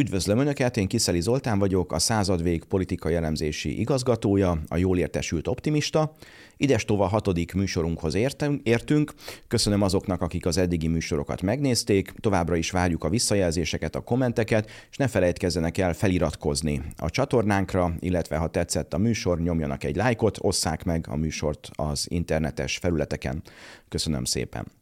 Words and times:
Üdvözlöm 0.00 0.38
Önöket, 0.38 0.76
én 0.76 0.88
Kiszeli 0.88 1.20
Zoltán 1.20 1.58
vagyok, 1.58 1.92
a 1.92 1.98
századvég 1.98 2.64
politikai 2.64 3.14
elemzési 3.14 3.80
igazgatója, 3.80 4.62
a 4.68 4.76
jól 4.76 4.98
értesült 4.98 5.48
optimista. 5.48 6.14
Idestova 6.56 7.06
hatodik 7.06 7.52
műsorunkhoz 7.52 8.14
értünk. 8.62 9.12
Köszönöm 9.48 9.82
azoknak, 9.82 10.20
akik 10.22 10.46
az 10.46 10.56
eddigi 10.56 10.86
műsorokat 10.86 11.42
megnézték. 11.42 12.12
Továbbra 12.20 12.56
is 12.56 12.70
várjuk 12.70 13.04
a 13.04 13.08
visszajelzéseket, 13.08 13.94
a 13.94 14.00
kommenteket, 14.00 14.70
és 14.90 14.96
ne 14.96 15.08
felejtkezzenek 15.08 15.78
el 15.78 15.94
feliratkozni 15.94 16.82
a 16.96 17.10
csatornánkra, 17.10 17.94
illetve 17.98 18.36
ha 18.36 18.48
tetszett 18.48 18.94
a 18.94 18.98
műsor, 18.98 19.40
nyomjanak 19.40 19.84
egy 19.84 19.96
lájkot, 19.96 20.38
osszák 20.40 20.84
meg 20.84 21.06
a 21.08 21.16
műsort 21.16 21.70
az 21.72 22.06
internetes 22.08 22.76
felületeken. 22.76 23.42
Köszönöm 23.88 24.24
szépen! 24.24 24.79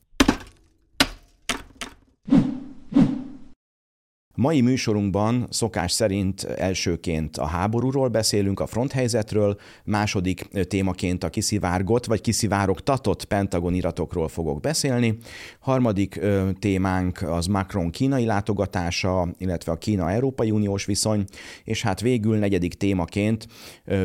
Mai 4.41 4.61
műsorunkban 4.61 5.47
szokás 5.51 5.93
szerint 5.93 6.43
elsőként 6.43 7.37
a 7.37 7.47
háborúról 7.47 8.09
beszélünk, 8.09 8.61
a 8.61 8.67
fronthelyzetről, 8.67 9.59
második 9.85 10.49
témaként 10.69 11.25
a 11.25 11.29
kiszivárgott 11.29 12.07
vagy 12.07 12.21
kiszivárogtatott 12.21 13.25
Pentagon 13.25 13.75
iratokról 13.75 14.29
fogok 14.29 14.61
beszélni, 14.61 15.17
harmadik 15.61 16.21
témánk 16.59 17.23
az 17.23 17.47
Macron 17.47 17.91
kínai 17.91 18.25
látogatása, 18.25 19.29
illetve 19.39 19.73
a 19.73 19.79
Kína-Európai 19.79 20.51
Uniós 20.51 20.85
viszony, 20.85 21.25
és 21.65 21.83
hát 21.83 22.01
végül 22.01 22.37
negyedik 22.37 22.75
témaként 22.75 23.47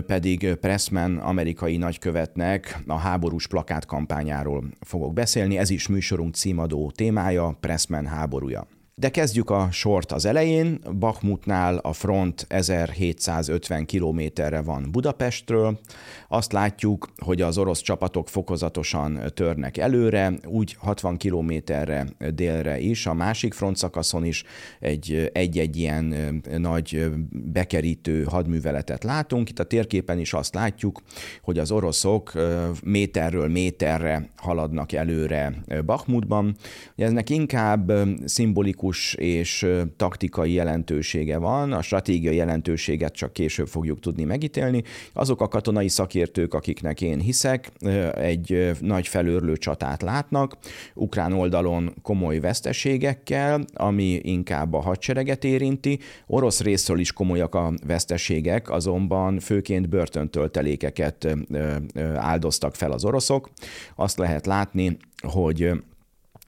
pedig 0.06 0.54
Pressman 0.56 1.18
amerikai 1.18 1.78
nagykövetnek 1.78 2.84
a 2.88 2.98
háborús 2.98 3.48
plakátkampányáról 3.48 4.64
fogok 4.80 5.14
beszélni. 5.14 5.58
Ez 5.58 5.70
is 5.70 5.88
műsorunk 5.88 6.36
címadó 6.36 6.92
témája, 6.96 7.58
Pressman 7.60 8.06
háborúja. 8.06 8.68
De 8.96 9.10
kezdjük 9.10 9.50
a 9.50 9.68
sort 9.72 10.12
az 10.12 10.26
elején. 10.26 10.80
Bakhmutnál 11.00 11.78
a 11.78 11.94
front 11.94 12.46
1750 12.50 13.86
kilométerre 13.86 14.62
van 14.62 14.88
Budapestről. 14.92 15.80
Azt 16.28 16.52
látjuk, 16.52 17.10
hogy 17.18 17.42
az 17.42 17.58
orosz 17.58 17.82
csapatok 17.82 18.30
fokozatosan 18.30 19.20
törnek 19.34 19.78
előre, 19.78 20.34
úgy 20.46 20.76
60 20.80 21.18
kilométerre 21.18 22.08
délre 22.34 22.80
is, 22.80 23.06
a 23.06 23.14
másik 23.14 23.54
frontszakaszon 23.54 24.26
is 24.26 24.44
egy, 24.80 25.30
egy-egy 25.34 25.78
ilyen 25.78 26.42
nagy 26.58 27.12
bekerítő 27.30 28.24
hadműveletet 28.24 29.04
látunk. 29.04 29.50
Itt 29.50 29.60
a 29.60 29.64
térképen 29.64 30.20
is 30.20 30.34
azt 30.34 30.54
látjuk, 30.54 31.02
hogy 31.42 31.60
az 31.60 31.72
oroszok 31.72 32.32
méterről 32.84 33.48
méterre 33.48 34.30
haladnak 34.36 34.92
előre 34.92 35.54
Bakhmutban. 35.86 36.56
Eznek 36.96 37.30
inkább 37.30 37.92
szimbolikus 38.26 38.82
politikus 38.84 39.14
és 39.14 39.68
taktikai 39.98 40.52
jelentősége 40.52 41.38
van, 41.38 41.72
a 41.72 41.82
stratégiai 41.82 42.36
jelentőséget 42.36 43.14
csak 43.14 43.34
később 43.34 43.68
fogjuk 43.68 44.00
tudni 44.00 44.24
megítélni. 44.24 44.84
Azok 45.14 45.42
a 45.42 45.48
katonai 45.48 45.88
szakértők, 45.88 46.54
akiknek 46.54 47.02
én 47.02 47.20
hiszek, 47.20 47.72
egy 48.16 48.72
nagy 48.80 49.08
felőrlő 49.08 49.58
csatát 49.58 50.02
látnak, 50.02 50.58
ukrán 50.94 51.34
oldalon 51.34 51.94
komoly 52.02 52.40
veszteségekkel, 52.40 53.66
ami 53.74 54.20
inkább 54.24 54.74
a 54.74 54.82
hadsereget 54.82 55.44
érinti. 55.44 56.00
Orosz 56.28 56.62
részről 56.62 57.00
is 57.00 57.12
komolyak 57.12 57.56
a 57.56 57.74
veszteségek, 57.88 58.70
azonban 58.70 59.40
főként 59.40 59.90
börtöntöltelékeket 59.90 61.38
áldoztak 62.16 62.76
fel 62.76 62.92
az 62.92 63.06
oroszok. 63.06 63.50
Azt 63.96 64.18
lehet 64.18 64.46
látni, 64.46 64.98
hogy 65.28 65.72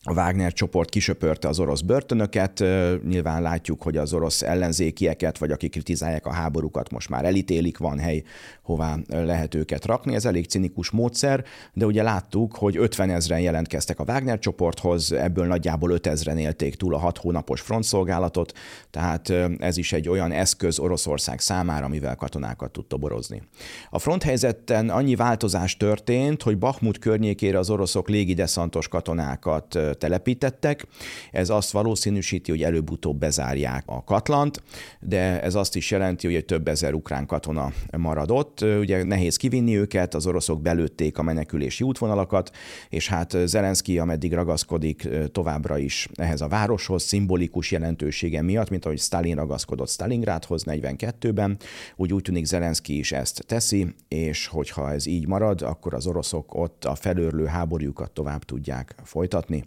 a 0.08 0.14
Wagner 0.14 0.54
csoport 0.54 0.90
kisöpörte 0.90 1.48
az 1.48 1.60
orosz 1.60 1.82
börtönöket, 1.82 2.64
nyilván 3.08 3.42
látjuk, 3.42 3.82
hogy 3.82 3.98
az 3.98 4.14
orosz 4.14 4.42
ellenzékieket, 4.42 5.38
vagy 5.38 5.52
akik 5.52 5.72
kritizálják 5.72 6.26
a 6.26 6.32
háborúkat, 6.32 6.92
most 6.92 7.10
már 7.10 7.26
elítélik, 7.26 7.78
van 7.78 8.00
hely, 8.00 8.24
hová 8.62 8.98
lehet 9.08 9.56
őket 9.56 9.86
rakni. 9.86 10.16
Ez 10.16 10.26
elég 10.26 10.46
cinikus 10.46 10.90
módszer, 10.90 11.44
de 11.74 11.86
ugye 11.86 12.04
láttuk, 12.04 12.56
hogy 12.56 12.78
50 12.78 13.10
ezeren 13.10 13.40
jelentkeztek 13.40 14.00
a 14.00 14.04
Wagner 14.08 14.40
csoporthoz, 14.40 15.12
ebből 15.12 15.46
nagyjából 15.46 15.92
5 15.92 16.08
ezeren 16.08 16.38
élték 16.38 16.76
túl 16.76 16.94
a 16.94 16.98
6 16.98 17.18
hónapos 17.18 17.62
frontszolgálatot, 17.62 18.54
tehát 18.90 19.34
ez 19.60 19.78
is 19.78 19.94
egy 19.94 20.10
olyan 20.10 20.32
eszköz 20.32 20.80
Oroszország 20.80 21.40
számára, 21.40 21.86
amivel 21.86 22.16
katonákat 22.16 22.72
tud 22.72 22.86
toborozni. 22.86 23.42
A 23.90 24.00
fronthelyzetten 24.00 24.90
annyi 24.90 25.16
változás 25.16 25.78
történt, 25.78 26.42
hogy 26.42 26.58
Bakhmut 26.58 27.00
környékére 27.00 27.60
az 27.60 27.70
oroszok 27.70 28.10
légideszantos 28.10 28.88
katonákat 28.88 29.80
telepítettek. 29.98 30.88
Ez 31.32 31.50
azt 31.50 31.72
valószínűsíti, 31.72 32.52
hogy 32.52 32.64
előbb-utóbb 32.64 33.18
bezárják 33.18 33.84
a 33.86 34.04
Katlant, 34.04 34.64
de 35.00 35.42
ez 35.42 35.56
azt 35.56 35.76
is 35.76 35.92
jelenti, 35.92 36.28
hogy 36.28 36.36
egy 36.36 36.46
több 36.46 36.68
ezer 36.68 36.94
ukrán 36.94 37.26
katona 37.26 37.72
maradott. 37.98 38.62
Ugye 38.62 39.04
nehéz 39.04 39.36
kivinni 39.36 39.78
őket, 39.78 40.14
az 40.14 40.28
oroszok 40.28 40.62
belőtték 40.62 41.18
a 41.18 41.24
menekülési 41.24 41.84
útvonalakat, 41.84 42.52
és 42.90 43.08
hát 43.08 43.38
Zelenszky, 43.46 44.00
ameddig 44.00 44.34
ragaszkodik 44.34 45.08
továbbra 45.32 45.78
is 45.78 46.08
ehhez 46.16 46.42
a 46.42 46.48
városhoz, 46.48 47.04
szimbolikus 47.04 47.72
jelentősége 47.72 48.42
miatt, 48.42 48.70
mint 48.70 48.86
ahogy 48.86 49.00
Stalin 49.00 49.36
ragaszkodott 49.36 49.90
Stalingrádhoz 49.90 50.64
42-ben, 50.66 51.58
úgy 51.96 52.14
úgy 52.14 52.22
tűnik 52.22 52.46
Zelenszky 52.46 52.98
is 52.98 53.12
ezt 53.12 53.44
teszi, 53.48 53.96
és 54.08 54.48
hogyha 54.48 54.92
ez 54.92 55.06
így 55.06 55.28
marad, 55.28 55.62
akkor 55.62 55.94
az 55.94 56.08
oroszok 56.08 56.56
ott 56.56 56.86
a 56.86 56.96
felőrlő 56.96 57.46
háborújukat 57.46 58.12
tovább 58.12 58.44
tudják 58.44 58.96
folytatni. 59.04 59.64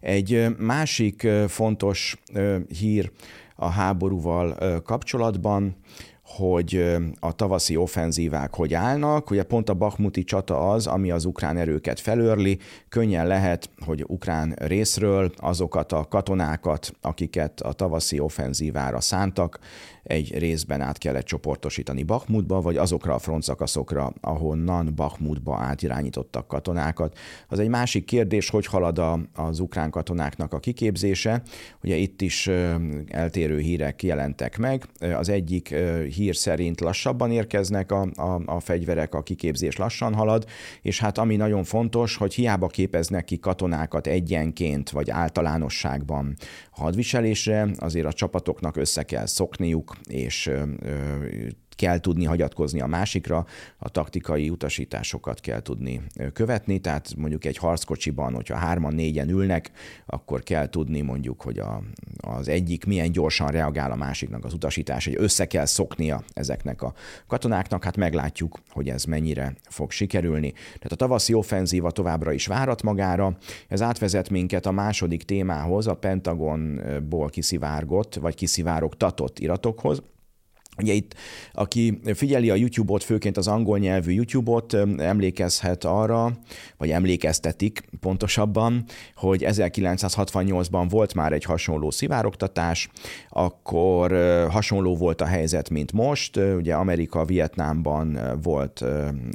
Egy 0.00 0.46
másik 0.58 1.28
fontos 1.48 2.16
hír 2.78 3.10
a 3.56 3.68
háborúval 3.68 4.80
kapcsolatban, 4.82 5.76
hogy 6.36 6.96
a 7.20 7.32
tavaszi 7.32 7.76
offenzívák 7.76 8.54
hogy 8.54 8.74
állnak. 8.74 9.30
Ugye 9.30 9.42
pont 9.42 9.68
a 9.68 9.74
Bakhmuti 9.74 10.24
csata 10.24 10.70
az, 10.70 10.86
ami 10.86 11.10
az 11.10 11.24
ukrán 11.24 11.56
erőket 11.56 12.00
felőrli. 12.00 12.58
Könnyen 12.88 13.26
lehet, 13.26 13.70
hogy 13.84 14.04
ukrán 14.06 14.54
részről 14.58 15.32
azokat 15.36 15.92
a 15.92 16.06
katonákat, 16.08 16.92
akiket 17.00 17.60
a 17.60 17.72
tavaszi 17.72 18.18
offenzívára 18.18 19.00
szántak, 19.00 19.58
egy 20.02 20.38
részben 20.38 20.80
át 20.80 20.98
kellett 20.98 21.24
csoportosítani 21.24 22.02
Bakhmutba, 22.02 22.60
vagy 22.60 22.76
azokra 22.76 23.14
a 23.14 23.18
frontszakaszokra, 23.18 24.12
ahonnan 24.20 24.92
Bakhmutba 24.94 25.56
átirányítottak 25.56 26.48
katonákat. 26.48 27.18
Az 27.48 27.58
egy 27.58 27.68
másik 27.68 28.04
kérdés, 28.04 28.50
hogy 28.50 28.66
halad 28.66 28.98
a, 28.98 29.20
az 29.34 29.60
ukrán 29.60 29.90
katonáknak 29.90 30.52
a 30.52 30.58
kiképzése. 30.58 31.42
Ugye 31.82 31.96
itt 31.96 32.20
is 32.20 32.50
eltérő 33.08 33.58
hírek 33.58 34.02
jelentek 34.02 34.58
meg. 34.58 34.86
Az 35.16 35.28
egyik 35.28 35.74
hír 36.14 36.21
szerint 36.30 36.80
lassabban 36.80 37.30
érkeznek 37.30 37.92
a, 37.92 38.08
a, 38.14 38.42
a 38.46 38.60
fegyverek, 38.60 39.14
a 39.14 39.22
kiképzés 39.22 39.76
lassan 39.76 40.14
halad, 40.14 40.46
és 40.82 41.00
hát 41.00 41.18
ami 41.18 41.36
nagyon 41.36 41.64
fontos, 41.64 42.16
hogy 42.16 42.34
hiába 42.34 42.66
képeznek 42.66 43.24
ki 43.24 43.38
katonákat 43.38 44.06
egyenként 44.06 44.90
vagy 44.90 45.10
általánosságban 45.10 46.36
hadviselésre, 46.70 47.68
azért 47.76 48.06
a 48.06 48.12
csapatoknak 48.12 48.76
össze 48.76 49.02
kell 49.02 49.26
szokniuk 49.26 49.96
és 50.08 50.50
kell 51.82 51.98
tudni 51.98 52.24
hagyatkozni 52.24 52.80
a 52.80 52.86
másikra, 52.86 53.46
a 53.78 53.88
taktikai 53.88 54.50
utasításokat 54.50 55.40
kell 55.40 55.62
tudni 55.62 56.02
követni, 56.32 56.78
tehát 56.78 57.14
mondjuk 57.16 57.44
egy 57.44 57.56
harckocsiban, 57.56 58.34
hogyha 58.34 58.56
hárman, 58.56 58.94
négyen 58.94 59.28
ülnek, 59.28 59.70
akkor 60.06 60.42
kell 60.42 60.68
tudni 60.68 61.00
mondjuk, 61.00 61.40
hogy 61.40 61.58
a, 61.58 61.82
az 62.16 62.48
egyik 62.48 62.84
milyen 62.84 63.12
gyorsan 63.12 63.48
reagál 63.48 63.90
a 63.90 63.96
másiknak 63.96 64.44
az 64.44 64.52
utasítás, 64.52 65.04
hogy 65.04 65.14
össze 65.18 65.46
kell 65.46 65.64
szoknia 65.64 66.22
ezeknek 66.32 66.82
a 66.82 66.92
katonáknak, 67.26 67.84
hát 67.84 67.96
meglátjuk, 67.96 68.58
hogy 68.70 68.88
ez 68.88 69.04
mennyire 69.04 69.54
fog 69.68 69.90
sikerülni. 69.90 70.52
Tehát 70.52 70.92
a 70.92 70.96
tavaszi 70.96 71.34
offenzíva 71.34 71.90
továbbra 71.90 72.32
is 72.32 72.46
várat 72.46 72.82
magára, 72.82 73.36
ez 73.68 73.82
átvezet 73.82 74.30
minket 74.30 74.66
a 74.66 74.72
második 74.72 75.22
témához, 75.22 75.86
a 75.86 75.94
Pentagonból 75.94 77.28
kiszivárgott, 77.28 78.14
vagy 78.14 78.34
kiszivárogtatott 78.34 79.38
iratokhoz, 79.38 80.02
Ugye 80.78 80.92
itt, 80.92 81.14
aki 81.52 82.00
figyeli 82.14 82.50
a 82.50 82.54
YouTube-ot, 82.54 83.02
főként 83.02 83.36
az 83.36 83.48
angol 83.48 83.78
nyelvű 83.78 84.12
YouTube-ot, 84.12 84.76
emlékezhet 84.98 85.84
arra, 85.84 86.38
vagy 86.76 86.90
emlékeztetik 86.90 87.88
pontosabban, 88.00 88.84
hogy 89.14 89.44
1968-ban 89.46 90.86
volt 90.90 91.14
már 91.14 91.32
egy 91.32 91.44
hasonló 91.44 91.90
szivároktatás, 91.90 92.88
akkor 93.28 94.12
hasonló 94.50 94.96
volt 94.96 95.20
a 95.20 95.24
helyzet, 95.24 95.70
mint 95.70 95.92
most. 95.92 96.36
Ugye 96.36 96.74
Amerika 96.74 97.24
Vietnámban 97.24 98.38
volt 98.42 98.84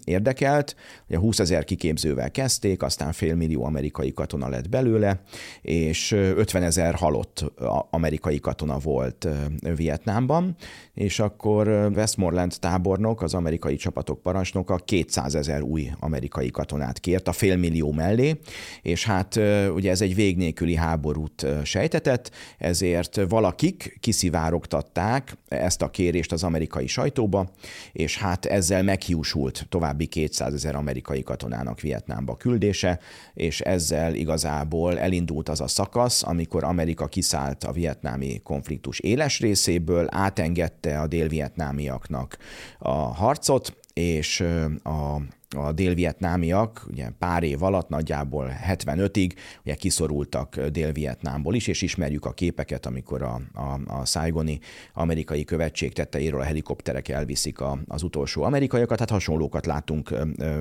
érdekelt, 0.04 0.76
ugye 1.08 1.18
20 1.18 1.40
ezer 1.40 1.64
kiképzővel 1.64 2.32
kezdték, 2.32 2.84
aztán 2.84 3.12
félmillió 3.12 3.64
amerikai 3.64 4.14
katona 4.14 4.50
lett 4.50 4.70
belőle, 4.70 5.22
és 5.62 6.12
50 6.12 6.64
ezer 6.64 6.94
halott 6.94 7.52
amerikai 7.90 8.40
katona 8.40 8.78
volt 8.78 9.28
Vietnámban, 9.76 10.56
és 10.94 11.20
a 11.20 11.27
akkor 11.28 11.68
Westmoreland 11.96 12.54
tábornok, 12.60 13.22
az 13.22 13.34
amerikai 13.34 13.76
csapatok 13.76 14.22
parancsnoka 14.22 14.76
200 14.76 15.36
ezer 15.36 15.62
új 15.62 15.90
amerikai 16.00 16.50
katonát 16.50 17.00
kért 17.00 17.28
a 17.28 17.32
félmillió 17.32 17.92
mellé, 17.92 18.40
és 18.82 19.06
hát 19.06 19.40
ugye 19.74 19.92
ez 19.92 20.02
egy 20.02 20.16
vég 20.16 20.38
nélküli 20.38 20.76
háborút 20.76 21.46
sejtetett, 21.64 22.32
ezért 22.58 23.20
valakik 23.30 23.98
kiszivárogtatták 24.00 25.38
ezt 25.48 25.82
a 25.82 25.90
kérést 25.90 26.32
az 26.32 26.44
amerikai 26.44 26.88
sajtóba, 26.88 27.50
és 27.92 28.18
hát 28.18 28.46
ezzel 28.46 28.84
meghiúsult 28.84 29.66
további 29.70 30.06
200 30.06 30.54
ezer 30.54 30.76
amerikai 30.76 31.24
katonának 31.24 31.82
Vietnámba 31.82 32.36
küldése, 32.36 33.00
és 33.34 33.62
ezzel 33.62 34.14
igazából 34.14 35.00
elindult 35.00 35.50
az 35.50 35.62
a 35.62 35.68
szakasz, 35.68 36.24
amikor 36.24 36.64
Amerika 36.64 37.08
kiszállt 37.08 37.64
a 37.64 37.72
vietnámi 37.72 38.40
konfliktus 38.44 39.00
éles 39.00 39.40
részéből, 39.40 40.08
átengedte 40.12 41.00
a 41.00 41.08
délvietnámiaknak 41.18 42.38
a 42.80 42.92
harcot, 42.92 43.76
és 43.94 44.40
a 44.84 45.22
a 45.56 45.72
délvietnámiak 45.72 46.86
ugye 46.90 47.10
pár 47.20 47.44
év 47.44 47.64
alatt, 47.64 47.90
nagyjából 47.90 48.52
75-ig 48.68 49.32
ugye 49.64 49.76
kiszorultak 49.76 50.60
Dél-Vietnámból 50.60 51.56
is, 51.56 51.68
és 51.68 51.82
ismerjük 51.82 52.26
a 52.26 52.32
képeket, 52.32 52.86
amikor 52.86 53.22
a, 53.22 53.42
a, 53.54 53.80
a 54.00 54.06
Saigoni 54.06 54.60
amerikai 54.94 55.44
követség 55.44 55.94
tetteiről 55.94 56.40
a 56.40 56.44
helikopterek 56.44 57.10
elviszik 57.10 57.60
a, 57.60 57.80
az 57.88 58.04
utolsó 58.04 58.44
amerikaiakat, 58.44 59.00
hát 59.00 59.10
hasonlókat 59.10 59.66
látunk 59.66 60.14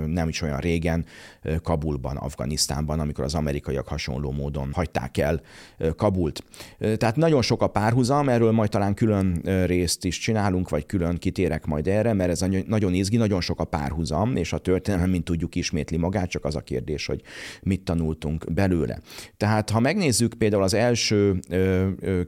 nem 0.06 0.28
is 0.28 0.42
olyan 0.42 0.58
régen 0.58 1.04
Kabulban, 1.62 2.16
Afganisztánban, 2.16 3.00
amikor 3.00 3.24
az 3.24 3.34
amerikaiak 3.34 3.88
hasonló 3.88 4.30
módon 4.30 4.70
hagyták 4.72 5.18
el 5.18 5.40
Kabult. 5.96 6.44
Tehát 6.78 7.16
nagyon 7.16 7.42
sok 7.42 7.62
a 7.62 7.66
párhuzam, 7.66 8.28
erről 8.28 8.52
majd 8.52 8.70
talán 8.70 8.94
külön 8.94 9.40
részt 9.64 10.04
is 10.04 10.18
csinálunk, 10.18 10.68
vagy 10.68 10.86
külön 10.86 11.16
kitérek 11.16 11.66
majd 11.66 11.88
erre, 11.88 12.12
mert 12.12 12.30
ez 12.30 12.44
nagyon 12.66 12.94
izgi, 12.94 13.16
nagyon 13.16 13.40
sok 13.40 13.60
a 13.60 13.64
párhuzam, 13.64 14.36
és 14.36 14.52
a 14.52 14.58
tör 14.58 14.75
történelem, 14.76 15.10
mint 15.10 15.24
tudjuk, 15.24 15.54
ismétli 15.54 15.96
magát, 15.96 16.30
csak 16.30 16.44
az 16.44 16.56
a 16.56 16.60
kérdés, 16.60 17.06
hogy 17.06 17.20
mit 17.62 17.80
tanultunk 17.80 18.52
belőle. 18.52 19.00
Tehát, 19.36 19.70
ha 19.70 19.80
megnézzük 19.80 20.34
például 20.34 20.62
az 20.62 20.74
első 20.74 21.40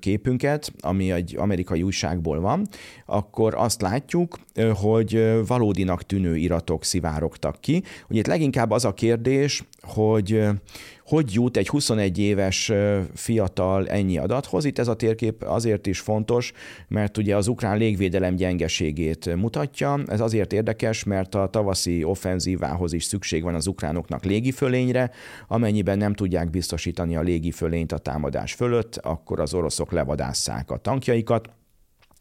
képünket, 0.00 0.72
ami 0.80 1.10
egy 1.12 1.36
amerikai 1.36 1.82
újságból 1.82 2.40
van, 2.40 2.68
akkor 3.06 3.54
azt 3.54 3.80
látjuk, 3.80 4.38
hogy 4.74 5.30
valódinak 5.46 6.02
tűnő 6.02 6.36
iratok 6.36 6.84
szivárogtak 6.84 7.60
ki. 7.60 7.82
Ugye 8.08 8.18
itt 8.18 8.26
leginkább 8.26 8.70
az 8.70 8.84
a 8.84 8.94
kérdés, 8.94 9.64
hogy 9.80 10.46
hogy 11.08 11.32
jut 11.32 11.56
egy 11.56 11.68
21 11.68 12.18
éves 12.18 12.72
fiatal 13.14 13.88
ennyi 13.88 14.18
adathoz. 14.18 14.64
Itt 14.64 14.78
ez 14.78 14.88
a 14.88 14.94
térkép 14.94 15.42
azért 15.42 15.86
is 15.86 16.00
fontos, 16.00 16.52
mert 16.88 17.16
ugye 17.16 17.36
az 17.36 17.48
ukrán 17.48 17.78
légvédelem 17.78 18.34
gyengeségét 18.36 19.36
mutatja. 19.36 19.98
Ez 20.06 20.20
azért 20.20 20.52
érdekes, 20.52 21.04
mert 21.04 21.34
a 21.34 21.46
tavaszi 21.46 22.04
offenzívához 22.04 22.92
is 22.92 23.04
szükség 23.04 23.42
van 23.42 23.54
az 23.54 23.66
ukránoknak 23.66 24.24
légifölényre. 24.24 25.10
Amennyiben 25.46 25.98
nem 25.98 26.14
tudják 26.14 26.50
biztosítani 26.50 27.16
a 27.16 27.20
légifölényt 27.20 27.92
a 27.92 27.98
támadás 27.98 28.52
fölött, 28.52 28.96
akkor 28.96 29.40
az 29.40 29.54
oroszok 29.54 29.92
levadásszák 29.92 30.70
a 30.70 30.76
tankjaikat. 30.76 31.48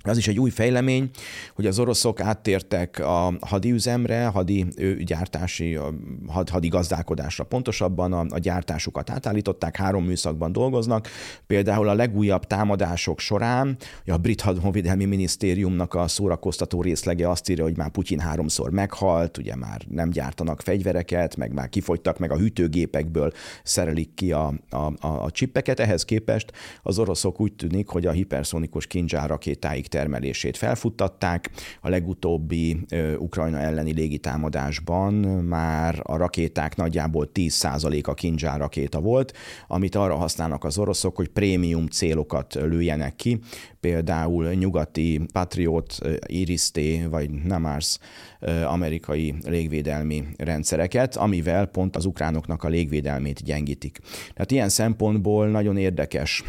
Az 0.03 0.17
is 0.17 0.27
egy 0.27 0.39
új 0.39 0.49
fejlemény, 0.49 1.09
hogy 1.55 1.65
az 1.65 1.79
oroszok 1.79 2.21
áttértek 2.21 2.99
a 2.99 3.33
hadiüzemre, 3.41 4.25
hadi 4.25 4.65
gyártási, 4.99 5.79
had, 6.27 6.49
hadi 6.49 6.67
gazdálkodásra 6.67 7.43
pontosabban 7.43 8.13
a, 8.13 8.25
a 8.29 8.37
gyártásukat 8.37 9.09
átállították, 9.09 9.75
három 9.75 10.05
műszakban 10.05 10.51
dolgoznak. 10.51 11.07
Például 11.47 11.87
a 11.87 11.93
legújabb 11.93 12.43
támadások 12.43 13.19
során 13.19 13.77
a 14.05 14.17
brit 14.17 14.41
honvédelmi 14.41 15.05
minisztériumnak 15.05 15.93
a 15.93 16.07
szórakoztató 16.07 16.81
részlege 16.81 17.29
azt 17.29 17.49
írja, 17.49 17.63
hogy 17.63 17.77
már 17.77 17.89
Putyin 17.89 18.19
háromszor 18.19 18.69
meghalt, 18.71 19.37
ugye 19.37 19.55
már 19.55 19.81
nem 19.89 20.09
gyártanak 20.09 20.61
fegyvereket, 20.61 21.35
meg 21.35 21.53
már 21.53 21.69
kifogytak, 21.69 22.19
meg 22.19 22.31
a 22.31 22.37
hűtőgépekből 22.37 23.31
szerelik 23.63 24.13
ki 24.13 24.31
a, 24.31 24.53
a, 24.69 24.77
a, 24.77 25.23
a 25.23 25.31
csippeket. 25.31 25.79
Ehhez 25.79 26.05
képest 26.05 26.51
az 26.83 26.99
oroszok 26.99 27.41
úgy 27.41 27.53
tűnik, 27.53 27.87
hogy 27.87 28.05
a 28.05 28.11
hiperszonikus 28.11 28.87
kincsár 28.87 29.29
rakétáik 29.29 29.86
termelését 29.87 30.57
felfuttatták. 30.57 31.49
A 31.81 31.89
legutóbbi 31.89 32.85
Ukrajna 33.17 33.59
elleni 33.59 33.93
légitámadásban 33.93 35.13
már 35.43 35.99
a 36.03 36.17
rakéták 36.17 36.75
nagyjából 36.75 37.29
10%-a 37.33 38.13
Kinzsár 38.13 38.59
rakéta 38.59 38.99
volt, 38.99 39.33
amit 39.67 39.95
arra 39.95 40.15
használnak 40.15 40.63
az 40.63 40.77
oroszok, 40.77 41.15
hogy 41.15 41.27
prémium 41.27 41.87
célokat 41.87 42.53
lőjenek 42.53 43.15
ki, 43.15 43.39
például 43.87 44.53
nyugati 44.53 45.21
Patriot, 45.33 45.97
Iris-T 46.25 46.79
vagy 47.09 47.29
NAMARS 47.29 47.97
amerikai 48.65 49.35
légvédelmi 49.45 50.23
rendszereket, 50.37 51.15
amivel 51.15 51.65
pont 51.65 51.95
az 51.95 52.05
ukránoknak 52.05 52.63
a 52.63 52.67
légvédelmét 52.67 53.43
gyengítik. 53.43 53.99
Tehát 54.33 54.51
ilyen 54.51 54.69
szempontból 54.69 55.47
nagyon 55.47 55.77
érdekes 55.77 56.43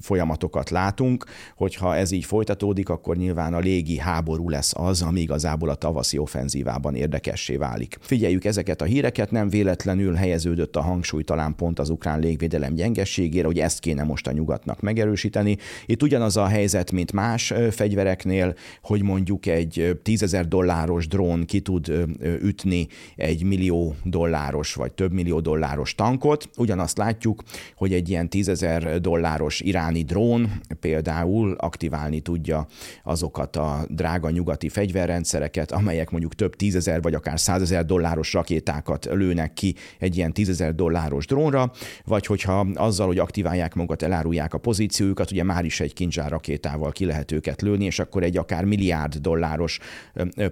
folyamatokat 0.00 0.70
látunk, 0.70 1.24
hogyha 1.56 1.96
ez 1.96 2.10
így 2.10 2.24
folytatódik, 2.24 2.88
akkor 2.88 3.16
nyilván 3.16 3.54
a 3.54 3.58
légi 3.58 3.98
háború 3.98 4.48
lesz 4.48 4.72
az, 4.76 5.02
ami 5.02 5.20
igazából 5.20 5.68
a 5.68 5.74
tavaszi 5.74 6.18
offenzívában 6.18 6.94
érdekessé 6.94 7.56
válik. 7.56 7.98
Figyeljük 8.00 8.44
ezeket 8.44 8.82
a 8.82 8.84
híreket, 8.84 9.30
nem 9.30 9.48
véletlenül 9.48 10.14
helyeződött 10.14 10.76
a 10.76 10.80
hangsúly 10.80 11.22
talán 11.22 11.54
pont 11.56 11.78
az 11.78 11.90
ukrán 11.90 12.20
légvédelem 12.20 12.74
gyengességére, 12.74 13.46
hogy 13.46 13.58
ezt 13.58 13.80
kéne 13.80 14.02
most 14.02 14.26
a 14.26 14.32
nyugatnak 14.32 14.80
megerősíteni. 14.80 15.56
Itt 15.86 16.02
ugyanaz 16.02 16.36
a 16.36 16.46
helyzet, 16.60 16.92
mint 16.92 17.12
más 17.12 17.52
fegyvereknél, 17.70 18.54
hogy 18.82 19.02
mondjuk 19.02 19.46
egy 19.46 19.98
tízezer 20.02 20.48
dolláros 20.48 21.08
drón 21.08 21.44
ki 21.46 21.60
tud 21.60 21.92
ütni 22.22 22.86
egy 23.16 23.44
millió 23.44 23.94
dolláros 24.04 24.74
vagy 24.74 24.92
több 24.92 25.12
millió 25.12 25.40
dolláros 25.40 25.94
tankot. 25.94 26.48
Ugyanazt 26.56 26.98
látjuk, 26.98 27.42
hogy 27.76 27.92
egy 27.92 28.08
ilyen 28.08 28.28
tízezer 28.28 29.00
dolláros 29.00 29.60
iráni 29.60 30.02
drón 30.02 30.50
például 30.80 31.54
aktiválni 31.58 32.20
tudja 32.20 32.66
azokat 33.04 33.56
a 33.56 33.84
drága 33.88 34.30
nyugati 34.30 34.68
fegyverrendszereket, 34.68 35.72
amelyek 35.72 36.10
mondjuk 36.10 36.34
több 36.34 36.56
tízezer 36.56 37.02
vagy 37.02 37.14
akár 37.14 37.40
százezer 37.40 37.84
dolláros 37.84 38.32
rakétákat 38.32 39.04
lőnek 39.04 39.52
ki 39.52 39.74
egy 39.98 40.16
ilyen 40.16 40.32
tízezer 40.32 40.74
dolláros 40.74 41.26
drónra, 41.26 41.72
vagy 42.04 42.26
hogyha 42.26 42.66
azzal, 42.74 43.06
hogy 43.06 43.18
aktiválják 43.18 43.74
magukat, 43.74 44.02
elárulják 44.02 44.54
a 44.54 44.58
pozíciójukat, 44.58 45.30
ugye 45.30 45.42
már 45.42 45.64
is 45.64 45.80
egy 45.80 45.92
kincsár 45.92 46.32
rakétával 46.40 46.92
ki 46.92 47.04
lehet 47.04 47.32
őket 47.32 47.62
lőni, 47.62 47.84
és 47.84 47.98
akkor 47.98 48.22
egy 48.22 48.36
akár 48.36 48.64
milliárd 48.64 49.16
dolláros 49.16 49.78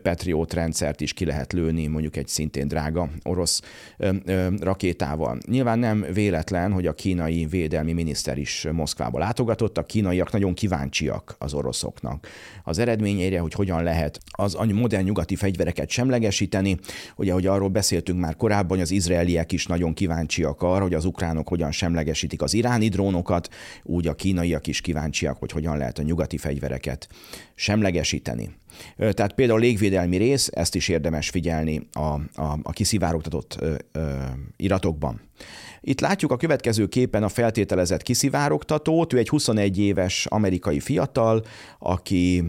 Patriot 0.02 0.52
rendszert 0.52 1.00
is 1.00 1.12
ki 1.12 1.24
lehet 1.24 1.52
lőni, 1.52 1.86
mondjuk 1.86 2.16
egy 2.16 2.28
szintén 2.28 2.68
drága 2.68 3.08
orosz 3.22 3.60
rakétával. 4.60 5.38
Nyilván 5.46 5.78
nem 5.78 6.04
véletlen, 6.12 6.72
hogy 6.72 6.86
a 6.86 6.92
kínai 6.92 7.46
védelmi 7.46 7.92
miniszter 7.92 8.38
is 8.38 8.66
Moszkvába 8.72 9.18
látogatott, 9.18 9.78
a 9.78 9.86
kínaiak 9.86 10.32
nagyon 10.32 10.54
kíváncsiak 10.54 11.36
az 11.38 11.54
oroszoknak 11.54 12.26
az 12.64 12.78
eredményeire, 12.78 13.38
hogy 13.38 13.52
hogyan 13.52 13.82
lehet 13.82 14.20
az 14.26 14.56
modern 14.72 15.04
nyugati 15.04 15.36
fegyvereket 15.36 15.90
semlegesíteni. 15.90 16.76
Ugye, 17.16 17.32
hogy 17.32 17.46
arról 17.46 17.68
beszéltünk 17.68 18.20
már 18.20 18.36
korábban, 18.36 18.80
az 18.80 18.90
izraeliek 18.90 19.52
is 19.52 19.66
nagyon 19.66 19.94
kíváncsiak 19.94 20.62
arra, 20.62 20.82
hogy 20.82 20.94
az 20.94 21.04
ukránok 21.04 21.48
hogyan 21.48 21.72
semlegesítik 21.72 22.42
az 22.42 22.54
iráni 22.54 22.88
drónokat, 22.88 23.48
úgy 23.82 24.06
a 24.06 24.14
kínaiak 24.14 24.66
is 24.66 24.80
kíváncsiak, 24.80 25.38
hogy 25.38 25.52
hogyan 25.52 25.77
lehet 25.78 25.98
a 25.98 26.02
nyugati 26.02 26.38
fegyvereket 26.38 27.08
semlegesíteni. 27.54 28.56
Tehát 28.96 29.32
például 29.32 29.58
a 29.58 29.62
légvédelmi 29.62 30.16
rész, 30.16 30.48
ezt 30.52 30.74
is 30.74 30.88
érdemes 30.88 31.30
figyelni 31.30 31.88
a, 31.92 32.00
a, 32.42 32.58
a 32.62 32.72
kiszivárogtatott 32.72 33.58
iratokban. 34.56 35.20
Itt 35.80 36.00
látjuk 36.00 36.30
a 36.32 36.36
következő 36.36 36.86
képen 36.86 37.22
a 37.22 37.28
feltételezett 37.28 38.02
kiszivárogtatót, 38.02 39.12
ő 39.12 39.18
egy 39.18 39.28
21 39.28 39.78
éves 39.78 40.26
amerikai 40.26 40.80
fiatal, 40.80 41.44
aki 41.78 42.44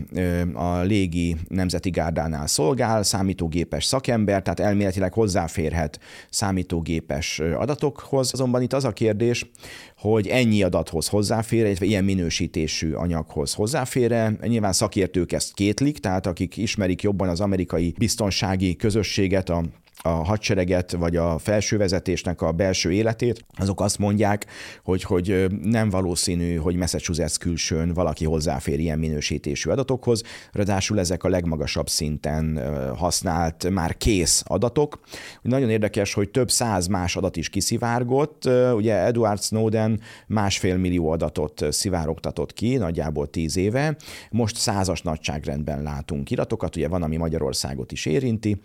a 0.54 0.80
légi 0.80 1.36
nemzeti 1.48 1.90
gárdánál 1.90 2.48
szolgál, 2.48 3.04
számítógépes 3.04 3.86
szakember, 3.86 4.42
tehát 4.42 4.60
elméletileg 4.60 5.14
hozzáférhet 5.14 6.00
számítógépes 6.30 7.40
adatokhoz. 7.40 8.34
Azonban 8.34 8.62
itt 8.62 8.74
az 8.74 8.84
a 8.86 8.92
kérdés, 8.92 9.50
hogy 9.98 10.28
ennyi 10.28 10.64
adathoz 10.64 11.08
hozzáfér, 11.08 11.66
illetve 11.66 11.86
ilyen 11.86 12.04
minősítésű 12.04 12.94
anyaghoz 12.94 13.54
hozzáfér 13.54 14.38
Nyilván 14.42 14.74
szakértők 14.74 15.32
ezt 15.32 15.54
kétlik, 15.54 16.00
tehát 16.00 16.19
akik 16.26 16.58
ismerik 16.58 17.02
jobban 17.02 17.30
az 17.30 17.42
amerikai 17.42 17.94
biztonsági 17.98 18.76
közösséget, 18.76 19.50
a 19.50 19.64
a 20.04 20.10
hadsereget, 20.10 20.92
vagy 20.92 21.16
a 21.16 21.38
felső 21.38 21.78
vezetésnek 21.78 22.42
a 22.42 22.52
belső 22.52 22.92
életét, 22.92 23.46
azok 23.58 23.82
azt 23.82 23.98
mondják, 23.98 24.46
hogy, 24.84 25.04
hogy 25.04 25.46
nem 25.64 25.90
valószínű, 25.90 26.56
hogy 26.56 26.76
Massachusetts 26.76 27.38
külsőn 27.38 27.94
valaki 27.94 28.26
hozzáfér 28.26 28.80
ilyen 28.80 29.00
minősítésű 29.00 29.70
adatokhoz, 29.70 30.24
ráadásul 30.52 31.00
ezek 31.00 31.24
a 31.24 31.30
legmagasabb 31.30 31.90
szinten 31.90 32.60
használt, 32.96 33.70
már 33.70 33.98
kész 33.98 34.44
adatok. 34.48 35.00
Nagyon 35.42 35.70
érdekes, 35.70 36.14
hogy 36.14 36.30
több 36.30 36.52
száz 36.52 36.88
más 36.88 37.16
adat 37.16 37.36
is 37.36 37.50
kiszivárgott. 37.50 38.50
Ugye 38.74 38.96
Edward 38.96 39.42
Snowden 39.42 40.00
másfél 40.28 40.78
millió 40.78 41.10
adatot 41.10 41.66
szivárogtatott 41.70 42.54
ki, 42.54 42.76
nagyjából 42.76 43.30
tíz 43.30 43.58
éve. 43.58 43.96
Most 44.32 44.56
százas 44.56 45.02
nagyságrendben 45.02 45.84
látunk 45.84 46.32
iratokat, 46.32 46.76
ugye 46.76 46.88
van, 46.88 47.04
ami 47.04 47.18
Magyarországot 47.18 47.92
is 47.92 48.06
érinti, 48.06 48.62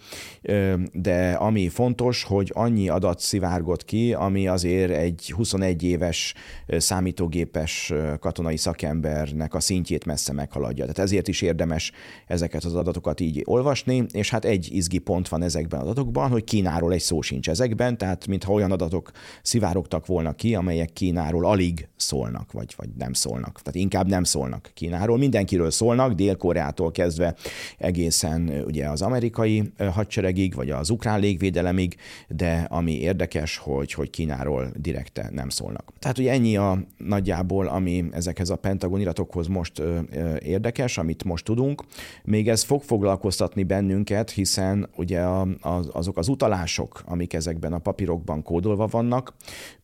de 0.92 1.23
ami 1.32 1.68
fontos, 1.68 2.22
hogy 2.22 2.50
annyi 2.54 2.88
adat 2.88 3.20
szivárgott 3.20 3.84
ki, 3.84 4.12
ami 4.12 4.48
azért 4.48 4.92
egy 4.92 5.32
21 5.36 5.82
éves 5.82 6.34
számítógépes 6.66 7.92
katonai 8.20 8.56
szakembernek 8.56 9.54
a 9.54 9.60
szintjét 9.60 10.04
messze 10.04 10.32
meghaladja. 10.32 10.82
Tehát 10.84 10.98
ezért 10.98 11.28
is 11.28 11.42
érdemes 11.42 11.92
ezeket 12.26 12.64
az 12.64 12.74
adatokat 12.74 13.20
így 13.20 13.42
olvasni, 13.44 14.06
és 14.12 14.30
hát 14.30 14.44
egy 14.44 14.68
izgi 14.72 14.98
pont 14.98 15.28
van 15.28 15.42
ezekben 15.42 15.80
az 15.80 15.86
adatokban, 15.86 16.30
hogy 16.30 16.44
Kínáról 16.44 16.92
egy 16.92 17.00
szó 17.00 17.20
sincs 17.20 17.48
ezekben, 17.48 17.98
tehát 17.98 18.26
mintha 18.26 18.52
olyan 18.52 18.72
adatok 18.72 19.10
szivárogtak 19.42 20.06
volna 20.06 20.32
ki, 20.32 20.54
amelyek 20.54 20.92
Kínáról 20.92 21.46
alig 21.46 21.88
szólnak, 21.96 22.52
vagy, 22.52 22.74
vagy 22.76 22.88
nem 22.98 23.12
szólnak. 23.12 23.60
Tehát 23.62 23.80
inkább 23.80 24.08
nem 24.08 24.24
szólnak 24.24 24.70
Kínáról. 24.74 25.18
Mindenkiről 25.18 25.70
szólnak, 25.70 26.12
Dél-Koreától 26.12 26.90
kezdve 26.90 27.34
egészen 27.78 28.62
ugye 28.66 28.88
az 28.88 29.02
amerikai 29.02 29.72
hadseregig, 29.92 30.54
vagy 30.54 30.70
az 30.70 30.90
ukrán 30.90 31.13
légvédelemig, 31.18 31.96
de 32.28 32.66
ami 32.70 32.92
érdekes, 32.92 33.56
hogy, 33.56 33.92
hogy 33.92 34.10
Kínáról 34.10 34.72
direkte 34.76 35.28
nem 35.32 35.48
szólnak. 35.48 35.92
Tehát 35.98 36.18
ugye 36.18 36.32
ennyi 36.32 36.56
a 36.56 36.78
nagyjából, 36.96 37.66
ami 37.66 38.04
ezekhez 38.10 38.50
a 38.50 38.56
Pentagon 38.56 39.00
iratokhoz 39.00 39.46
most 39.46 39.78
ö, 39.78 39.98
ö, 40.10 40.36
érdekes, 40.36 40.98
amit 40.98 41.24
most 41.24 41.44
tudunk. 41.44 41.82
Még 42.24 42.48
ez 42.48 42.62
fog 42.62 42.82
foglalkoztatni 42.82 43.62
bennünket, 43.62 44.30
hiszen 44.30 44.88
ugye 44.96 45.20
a, 45.20 45.40
a, 45.40 45.80
azok 45.92 46.16
az 46.16 46.28
utalások, 46.28 47.02
amik 47.06 47.32
ezekben 47.32 47.72
a 47.72 47.78
papírokban 47.78 48.42
kódolva 48.42 48.86
vannak, 48.86 49.34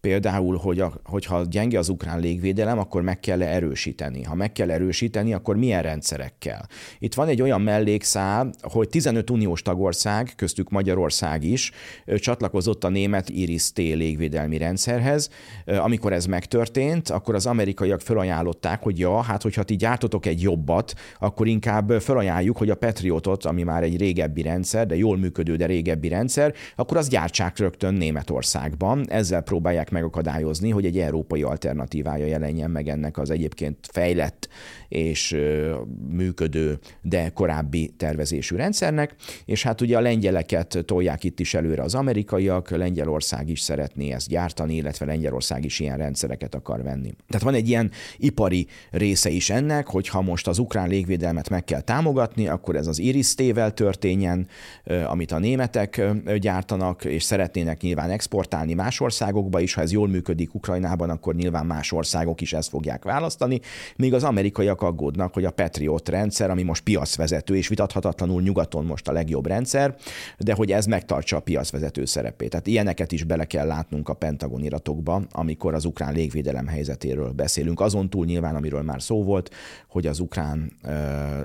például, 0.01 0.57
hogy 0.57 0.81
a, 0.81 0.93
hogyha 1.05 1.45
gyenge 1.45 1.79
az 1.79 1.89
ukrán 1.89 2.21
légvédelem, 2.21 2.79
akkor 2.79 3.03
meg 3.03 3.21
kell 3.21 3.43
erősíteni. 3.43 4.23
Ha 4.23 4.35
meg 4.35 4.53
kell 4.53 4.71
erősíteni, 4.71 5.33
akkor 5.33 5.57
milyen 5.57 5.83
rendszerekkel? 5.83 6.69
Itt 6.99 7.15
van 7.15 7.29
egy 7.29 7.43
olyan 7.43 7.61
mellékszál, 7.61 8.51
hogy 8.61 8.89
15 8.89 9.31
uniós 9.31 9.63
tagország, 9.63 10.33
köztük 10.37 10.71
Magyarország 10.71 11.20
is, 11.43 11.71
csatlakozott 12.17 12.85
a 12.85 12.89
német 12.89 13.29
Iris-T 13.29 13.79
légvédelmi 13.79 14.59
rendszerhez. 14.59 15.31
Amikor 15.67 16.13
ez 16.13 16.27
megtörtént, 16.27 17.09
akkor 17.09 17.35
az 17.35 17.47
amerikaiak 17.47 18.01
felajánlották, 18.01 18.83
hogy 18.83 18.99
ja, 18.99 19.23
hát 19.23 19.43
hogyha 19.43 19.63
ti 19.63 19.77
gyártotok 19.77 20.27
egy 20.27 20.43
jobbat, 20.43 20.95
akkor 21.19 21.47
inkább 21.47 21.91
felajánljuk, 21.91 22.57
hogy 22.57 22.71
a 22.71 22.75
Patriotot, 22.75 23.45
ami 23.45 23.63
már 23.63 23.83
egy 23.83 23.97
régebbi 23.97 24.43
rendszer, 24.43 24.87
de 24.87 24.97
jól 24.97 25.17
működő, 25.17 25.57
de 25.57 25.67
régebbi 25.67 26.09
rendszer, 26.09 26.55
akkor 26.77 26.97
az 26.97 27.09
gyártsák 27.09 27.59
rögtön 27.59 27.95
Németországban. 27.95 29.11
Ezzel 29.11 29.43
próbálják 29.43 29.91
megakadályozni, 29.91 30.71
hogy 30.71 30.85
egy 30.85 30.99
európai 30.99 31.43
alternatívája 31.43 32.27
jelenjen 32.27 32.71
meg 32.71 32.89
ennek 32.89 33.19
az 33.19 33.31
egyébként 33.31 33.77
fejlett 33.93 34.49
és 34.91 35.37
működő, 36.11 36.79
de 37.03 37.29
korábbi 37.29 37.95
tervezésű 37.97 38.57
rendszernek, 38.57 39.15
és 39.45 39.63
hát 39.63 39.81
ugye 39.81 39.97
a 39.97 40.01
lengyeleket 40.01 40.79
tolják 40.85 41.25
itt 41.25 41.41
is 41.41 41.55
előre 41.55 41.83
az 41.83 41.95
amerikaiak, 41.95 42.71
Lengyelország 42.71 43.49
is 43.49 43.61
szeretné 43.61 44.13
ezt 44.13 44.29
gyártani, 44.29 44.75
illetve 44.75 45.07
Lengyelország 45.07 45.65
is 45.65 45.81
ilyen 45.81 45.97
rendszereket 45.97 46.55
akar 46.55 46.83
venni. 46.83 47.15
Tehát 47.29 47.45
van 47.45 47.55
egy 47.55 47.69
ilyen 47.69 47.91
ipari 48.17 48.67
része 48.91 49.31
is 49.31 49.51
ennek, 49.51 49.87
hogy 49.87 50.09
ha 50.09 50.21
most 50.23 50.49
az 50.49 50.59
ukrán 50.59 50.89
légvédelmet 50.89 51.49
meg 51.49 51.65
kell 51.65 51.81
támogatni, 51.81 52.49
akkor 52.49 52.77
ez 52.77 52.87
az 52.87 52.99
Iris-tével 52.99 53.75
történjen, 53.75 54.47
amit 55.07 55.33
a 55.33 55.39
németek 55.39 56.03
gyártanak, 56.39 57.05
és 57.05 57.23
szeretnének 57.23 57.81
nyilván 57.81 58.11
exportálni 58.11 58.75
más 58.75 59.01
országokba 59.01 59.61
is. 59.61 59.75
Ha 59.75 59.81
ez 59.81 59.93
jól 59.93 60.09
működik 60.09 60.55
Ukrajnában, 60.55 61.11
akkor 61.11 61.35
nyilván 61.35 61.67
más 61.67 61.93
országok 61.93 62.41
is 62.41 62.53
ezt 62.53 62.69
fogják 62.69 63.05
választani. 63.05 63.61
Még 63.97 64.15
az 64.15 64.25
amerikaiak 64.25 64.80
aggódnak, 64.83 65.35
hogy 65.35 65.45
a 65.45 65.51
Patriot 65.51 66.09
rendszer, 66.09 66.51
ami 66.51 66.63
most 66.63 66.83
piacvezető, 66.83 67.57
és 67.57 67.69
vitathatatlanul 67.69 68.43
nyugaton 68.43 68.85
most 68.85 69.09
a 69.09 69.13
legjobb 69.13 69.47
rendszer, 69.47 69.95
de 70.39 70.55
hogy 70.55 70.73
ez 70.73 70.87
megtartsa 70.87 71.37
a 71.37 71.41
piacvezető 71.41 72.05
szerepét. 72.05 72.51
Tehát 72.51 72.67
ilyeneket 72.67 73.13
is 73.13 73.25
bele 73.25 73.45
kell 73.45 73.67
látnunk 73.67 74.09
a 74.09 74.15
Pentagon 74.15 74.63
iratokba, 74.63 75.23
amikor 75.33 75.75
az 75.75 75.85
ukrán 75.85 76.13
légvédelem 76.13 76.67
helyzetéről 76.67 77.31
beszélünk. 77.31 77.81
Azon 77.81 78.11
túl 78.11 78.25
nyilván, 78.25 78.57
amiről 78.57 78.83
már 78.83 79.03
szó 79.03 79.25
volt, 79.25 79.51
hogy 79.89 80.07
az 80.07 80.21
ukrán 80.21 80.73
ö, 80.83 80.91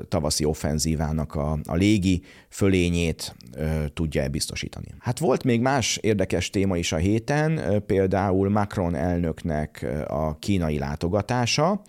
tavaszi 0.07 0.45
offenzívának 0.45 1.35
a, 1.35 1.59
a 1.65 1.75
légi 1.75 2.21
fölényét 2.49 3.35
ö, 3.53 3.63
tudja-e 3.93 4.27
biztosítani. 4.27 4.87
Hát 4.99 5.19
volt 5.19 5.43
még 5.43 5.61
más 5.61 5.97
érdekes 5.97 6.49
téma 6.49 6.77
is 6.77 6.91
a 6.91 6.97
héten, 6.97 7.83
például 7.85 8.49
Macron 8.49 8.95
elnöknek 8.95 9.85
a 10.07 10.37
kínai 10.39 10.77
látogatása. 10.77 11.81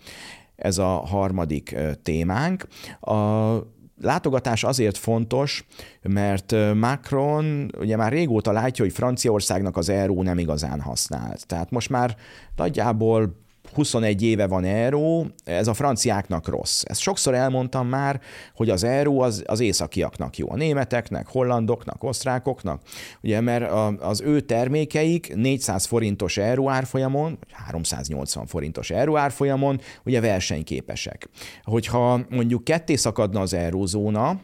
Ez 0.57 0.77
a 0.77 0.87
harmadik 0.87 1.75
témánk. 2.03 2.67
A 2.99 3.55
látogatás 4.01 4.63
azért 4.63 4.97
fontos, 4.97 5.65
mert 6.01 6.55
Macron 6.73 7.71
ugye 7.79 7.95
már 7.95 8.11
régóta 8.11 8.51
látja, 8.51 8.83
hogy 8.83 8.93
Franciaországnak 8.93 9.77
az 9.77 9.89
euró 9.89 10.23
nem 10.23 10.37
igazán 10.37 10.81
használt. 10.81 11.47
Tehát 11.47 11.71
most 11.71 11.89
már 11.89 12.15
nagyjából 12.55 13.45
21 13.77 14.23
éve 14.23 14.47
van 14.47 14.63
euró, 14.63 15.27
ez 15.43 15.67
a 15.67 15.73
franciáknak 15.73 16.47
rossz. 16.47 16.83
Ezt 16.85 16.99
sokszor 16.99 17.33
elmondtam 17.33 17.87
már, 17.87 18.21
hogy 18.55 18.69
az 18.69 18.83
euró 18.83 19.21
az, 19.21 19.43
az 19.45 19.59
északiaknak 19.59 20.37
jó, 20.37 20.51
a 20.51 20.55
németeknek, 20.55 21.27
hollandoknak, 21.27 22.03
osztrákoknak, 22.03 22.81
ugye, 23.21 23.41
mert 23.41 23.71
az 23.99 24.21
ő 24.21 24.39
termékeik 24.39 25.35
400 25.35 25.85
forintos 25.85 26.37
euró 26.37 26.69
árfolyamon, 26.69 27.39
380 27.51 28.45
forintos 28.45 28.89
euró 28.89 29.17
árfolyamon 29.17 29.79
ugye 30.05 30.21
versenyképesek. 30.21 31.29
Hogyha 31.63 32.19
mondjuk 32.29 32.63
ketté 32.63 32.95
szakadna 32.95 33.39
az 33.39 33.53
eurózóna, 33.53 34.39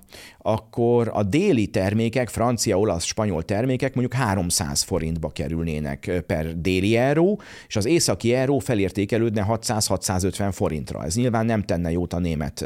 akkor 0.45 1.11
a 1.13 1.23
déli 1.23 1.67
termékek, 1.67 2.29
francia, 2.29 2.79
olasz, 2.79 3.03
spanyol 3.03 3.43
termékek 3.43 3.95
mondjuk 3.95 4.21
300 4.21 4.81
forintba 4.81 5.29
kerülnének 5.29 6.23
per 6.27 6.59
déli 6.61 6.97
euró, 6.97 7.41
és 7.67 7.75
az 7.75 7.85
északi 7.85 8.33
euró 8.33 8.59
felértékelődne 8.59 9.45
600-650 9.49 10.49
forintra. 10.51 11.03
Ez 11.03 11.15
nyilván 11.15 11.45
nem 11.45 11.61
tenne 11.61 11.91
jót 11.91 12.13
a 12.13 12.19
német 12.19 12.65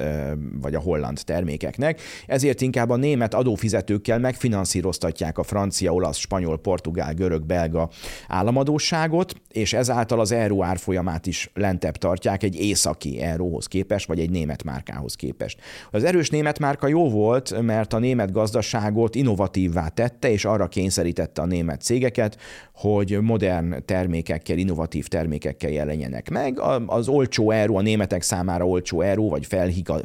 vagy 0.61 0.75
a 0.75 0.79
holland 0.79 1.19
termékeknek, 1.25 2.01
ezért 2.27 2.61
inkább 2.61 2.89
a 2.89 2.95
német 2.95 3.33
adófizetőkkel 3.33 4.19
megfinanszíroztatják 4.19 5.37
a 5.37 5.43
francia, 5.43 5.93
olasz, 5.93 6.17
spanyol, 6.17 6.57
portugál, 6.59 7.13
görög, 7.13 7.45
belga 7.45 7.89
államadóságot, 8.27 9.33
és 9.51 9.73
ezáltal 9.73 10.19
az 10.19 10.31
euró 10.31 10.63
árfolyamát 10.63 11.27
is 11.27 11.51
lentebb 11.53 11.95
tartják 11.97 12.43
egy 12.43 12.55
északi 12.59 13.21
euróhoz 13.21 13.67
képest, 13.67 14.07
vagy 14.07 14.19
egy 14.19 14.29
német 14.29 14.63
márkához 14.63 15.15
képest. 15.15 15.59
Az 15.91 16.03
erős 16.03 16.29
német 16.29 16.59
márka 16.59 16.87
jó 16.87 17.09
volt, 17.09 17.65
mert 17.67 17.93
a 17.93 17.99
német 17.99 18.31
gazdaságot 18.31 19.15
innovatívvá 19.15 19.87
tette, 19.87 20.31
és 20.31 20.45
arra 20.45 20.67
kényszerítette 20.67 21.41
a 21.41 21.45
német 21.45 21.81
cégeket, 21.81 22.37
hogy 22.73 23.17
modern 23.21 23.85
termékekkel, 23.85 24.57
innovatív 24.57 25.07
termékekkel 25.07 25.69
jelenjenek 25.69 26.29
meg. 26.29 26.59
Az 26.85 27.07
olcsó 27.07 27.51
euró, 27.51 27.75
a 27.75 27.81
németek 27.81 28.21
számára 28.21 28.67
olcsó 28.67 29.01
euró, 29.01 29.29
vagy 29.29 29.47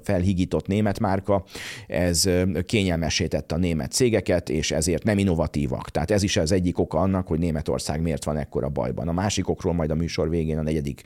felhigított 0.02 0.66
német 0.66 1.00
márka, 1.00 1.44
ez 1.86 2.28
kényelmesítette 2.66 3.54
a 3.54 3.58
német 3.58 3.92
cégeket, 3.92 4.48
és 4.48 4.70
ezért 4.70 5.04
nem 5.04 5.18
innovatívak. 5.18 5.90
Tehát 5.90 6.10
ez 6.10 6.22
is 6.22 6.36
az 6.36 6.52
egyik 6.52 6.78
oka 6.78 6.98
annak, 6.98 7.26
hogy 7.26 7.38
Németország 7.38 8.02
miért 8.02 8.24
van 8.24 8.36
ekkora 8.36 8.68
bajban. 8.68 9.08
A 9.08 9.12
másikokról 9.12 9.72
majd 9.72 9.90
a 9.90 9.94
műsor 9.94 10.30
végén 10.30 10.58
a 10.58 10.62
negyedik 10.62 11.02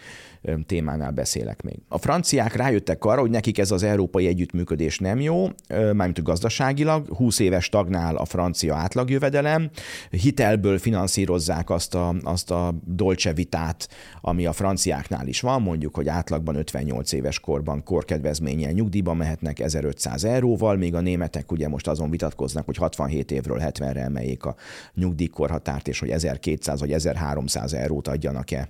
témánál 0.67 1.11
beszélek 1.11 1.63
még. 1.63 1.79
A 1.89 1.99
franciák 1.99 2.55
rájöttek 2.55 3.05
arra, 3.05 3.21
hogy 3.21 3.31
nekik 3.31 3.59
ez 3.59 3.71
az 3.71 3.83
európai 3.83 4.27
együttműködés 4.27 4.99
nem 4.99 5.21
jó, 5.21 5.47
mármint 5.69 6.19
gazdaságilag, 6.47 7.17
20 7.17 7.39
éves 7.39 7.69
tagnál 7.69 8.17
a 8.17 8.25
francia 8.25 8.75
átlagjövedelem, 8.77 9.71
hitelből 10.11 10.79
finanszírozzák 10.79 11.71
azt 11.71 11.95
a, 11.95 12.15
azt 12.23 12.51
a 12.51 12.75
dolce 12.85 13.33
vitát, 13.33 13.89
ami 14.21 14.47
a 14.47 14.53
franciáknál 14.53 15.27
is 15.27 15.41
van, 15.41 15.63
mondjuk, 15.63 15.95
hogy 15.95 16.09
átlagban 16.09 16.57
58 16.57 17.13
éves 17.13 17.41
korban 17.41 17.83
korkedvezménnyel 17.83 18.73
nyugdíjba 18.73 19.15
mehetnek 19.15 19.59
1500 19.59 20.25
euróval, 20.25 20.77
míg 20.77 20.95
a 20.95 21.01
németek 21.01 21.53
ugye 21.53 21.69
most 21.69 21.89
azon 21.89 22.11
vitatkoznak, 22.11 22.65
hogy 22.65 22.77
67 22.77 23.31
évről 23.31 23.59
70-re 23.63 24.01
emeljék 24.01 24.45
a 24.45 24.55
nyugdíjkorhatárt, 24.95 25.89
és 25.89 25.99
hogy 25.99 26.11
1200 26.11 26.81
vagy 26.81 26.93
1300 26.93 27.73
eurót 27.73 28.09
adjanak 28.09 28.47
maradjanak-e 28.47 28.69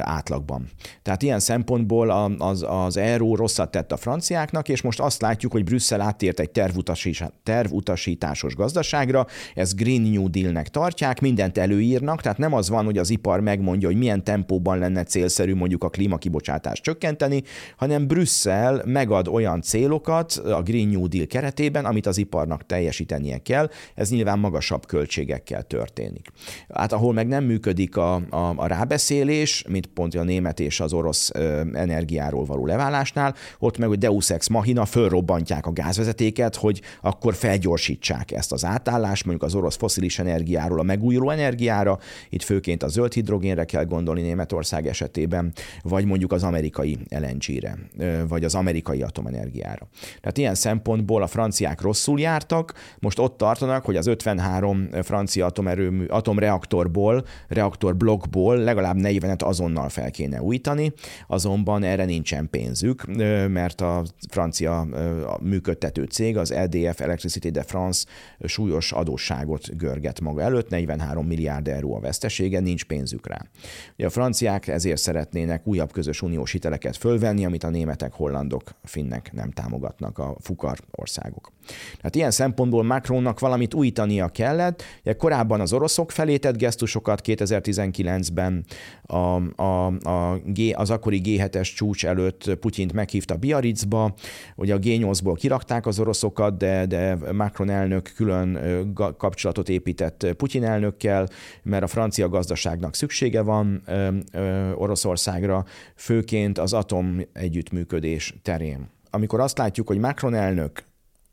átlagban. 0.00 0.68
Tehát 1.02 1.22
ilyen 1.22 1.40
szempontból 1.40 2.10
az, 2.38 2.64
az 2.68 2.96
euró 2.96 3.34
rosszat 3.34 3.70
tett 3.70 3.92
a 3.92 3.96
franciáknak, 3.96 4.68
és 4.68 4.82
most 4.82 5.00
azt 5.00 5.20
látjuk, 5.20 5.52
hogy 5.52 5.64
Brüsszel 5.64 6.00
áttért 6.00 6.40
egy 6.40 6.50
tervutasításos 7.42 8.54
gazdaságra, 8.54 9.26
ez 9.54 9.74
Green 9.74 10.00
New 10.00 10.30
Deal-nek 10.30 10.68
tartják, 10.68 11.20
mindent 11.20 11.58
előírnak, 11.58 12.22
tehát 12.22 12.38
nem 12.38 12.52
az 12.52 12.68
van, 12.68 12.84
hogy 12.84 12.98
az 12.98 13.10
ipar 13.10 13.40
megmondja, 13.40 13.88
hogy 13.88 13.96
milyen 13.96 14.24
tempóban 14.24 14.78
lenne 14.78 15.02
célszerű 15.02 15.54
mondjuk 15.54 15.84
a 15.84 15.88
klímakibocsátást 15.88 16.82
csökkenteni, 16.82 17.42
hanem 17.76 18.06
Brüsszel 18.06 18.82
megad 18.84 19.28
olyan 19.28 19.62
célokat 19.62 20.32
a 20.32 20.62
Green 20.62 20.88
New 20.88 21.06
Deal 21.08 21.26
keretében, 21.26 21.84
amit 21.84 22.06
az 22.06 22.18
iparnak 22.18 22.66
teljesítenie 22.66 23.38
kell, 23.38 23.70
ez 23.94 24.10
nyilván 24.10 24.38
magasabb 24.38 24.86
költségekkel 24.86 25.62
történik. 25.62 26.28
Hát 26.74 26.92
ahol 26.92 27.12
meg 27.12 27.26
nem 27.26 27.44
működik 27.44 27.96
a, 27.96 28.14
a, 28.14 28.52
a 28.56 28.66
rábeszélés, 28.66 29.64
mint 29.68 29.86
pont 29.86 30.14
a 30.14 30.22
német 30.22 30.60
és 30.60 30.80
az 30.80 30.92
orosz 30.92 31.30
energiáról 31.72 32.44
való 32.44 32.66
leválásnál, 32.66 33.34
ott 33.58 33.78
meg, 33.78 33.88
hogy 33.88 33.98
Deus 33.98 34.30
Ex 34.30 34.48
Machina 34.48 34.84
fölrobbantják 34.84 35.66
a 35.66 35.72
gázvezetéket, 35.72 36.56
hogy 36.56 36.80
akkor 37.00 37.34
felgyorsítsák 37.34 38.32
ezt 38.32 38.52
az 38.52 38.64
átállást, 38.64 39.24
mondjuk 39.24 39.48
az 39.48 39.54
orosz 39.54 39.76
foszilis 39.76 40.18
energiáról 40.18 40.80
a 40.80 40.82
megújuló 40.82 41.30
energiára, 41.30 41.98
itt 42.28 42.42
főként 42.42 42.82
a 42.82 42.88
zöld 42.88 43.12
hidrogénre 43.12 43.64
kell 43.64 43.84
gondolni 43.84 44.22
Németország 44.22 44.86
esetében, 44.86 45.52
vagy 45.82 46.04
mondjuk 46.04 46.32
az 46.32 46.42
amerikai 46.42 46.98
LNG-re, 47.08 47.78
vagy 48.28 48.44
az 48.44 48.54
amerikai 48.54 49.02
atomenergiára. 49.02 49.88
Tehát 50.20 50.38
ilyen 50.38 50.54
szempontból 50.54 51.22
a 51.22 51.26
franciák 51.26 51.80
rosszul 51.80 52.20
jártak, 52.20 52.72
most 52.98 53.18
ott 53.18 53.36
tartanak, 53.36 53.84
hogy 53.84 53.96
az 53.96 54.06
53 54.06 54.88
francia 55.02 55.46
atomerőmű, 55.46 56.06
atomreaktorból, 56.06 57.24
reaktorblokkból 57.48 58.56
legalább 58.56 58.96
40-et 58.98 59.42
azonnal 59.42 59.88
fel 59.88 60.10
kéne 60.10 60.42
újítani, 60.42 60.92
azonban 61.26 61.82
erre 61.82 62.04
nincsen 62.04 62.50
pénzük, 62.50 63.04
mert 63.48 63.80
a 63.80 64.02
francia 64.30 64.86
működtető 65.40 66.04
cég, 66.04 66.36
az 66.36 66.50
EDF 66.84 67.00
Electricité 67.00 67.50
de 67.50 67.62
France 67.62 68.06
súlyos 68.44 68.92
adósságot 68.92 69.76
görget 69.76 70.20
maga 70.20 70.42
előtt, 70.42 70.68
43 70.68 71.26
milliárd 71.26 71.68
euró 71.68 71.94
a 71.94 72.00
vesztesége, 72.00 72.60
nincs 72.60 72.84
pénzük 72.84 73.26
rá. 73.26 73.40
Ugye 73.96 74.06
a 74.06 74.10
franciák 74.10 74.68
ezért 74.68 75.00
szeretnének 75.00 75.66
újabb 75.66 75.92
közös 75.92 76.22
uniós 76.22 76.52
hiteleket 76.52 76.96
fölvenni, 76.96 77.44
amit 77.44 77.64
a 77.64 77.70
németek, 77.70 78.12
hollandok, 78.12 78.62
finnek 78.84 79.32
nem 79.32 79.50
támogatnak, 79.50 80.18
a 80.18 80.36
fukar 80.40 80.78
országok. 80.90 81.52
Tehát 81.96 82.14
ilyen 82.14 82.30
szempontból 82.30 82.82
Macronnak 82.82 83.40
valamit 83.40 83.74
újítania 83.74 84.28
kellett. 84.28 84.82
Ugye 85.00 85.12
korábban 85.12 85.60
az 85.60 85.72
oroszok 85.72 86.10
felé 86.10 86.36
tett 86.36 86.56
gesztusokat 86.56 87.20
2019-ben 87.24 88.64
a, 89.02 89.16
a, 89.62 89.86
a 89.86 90.40
G, 90.44 90.60
az 90.72 90.90
akkori 90.90 91.20
G7-es 91.24 91.74
csúcs 91.74 92.06
előtt 92.06 92.54
Putyint 92.54 92.92
meghívta 92.92 93.36
Biarritzba, 93.36 94.14
ugye 94.56 94.74
a 94.74 94.78
G8-ból 94.78 95.34
kirakták 95.36 95.86
az 95.86 96.00
oroszokat, 96.00 96.57
de, 96.58 96.86
de 96.86 97.18
Macron 97.32 97.70
elnök 97.70 98.12
külön 98.16 98.58
kapcsolatot 99.18 99.68
épített 99.68 100.26
Putyin 100.36 100.64
elnökkel, 100.64 101.28
mert 101.62 101.82
a 101.82 101.86
francia 101.86 102.28
gazdaságnak 102.28 102.94
szüksége 102.94 103.40
van 103.40 103.82
Oroszországra, 104.74 105.64
főként 105.94 106.58
az 106.58 106.72
atom 106.72 107.20
együttműködés 107.32 108.34
terén. 108.42 108.88
Amikor 109.10 109.40
azt 109.40 109.58
látjuk, 109.58 109.86
hogy 109.86 109.98
Macron 109.98 110.34
elnök 110.34 110.82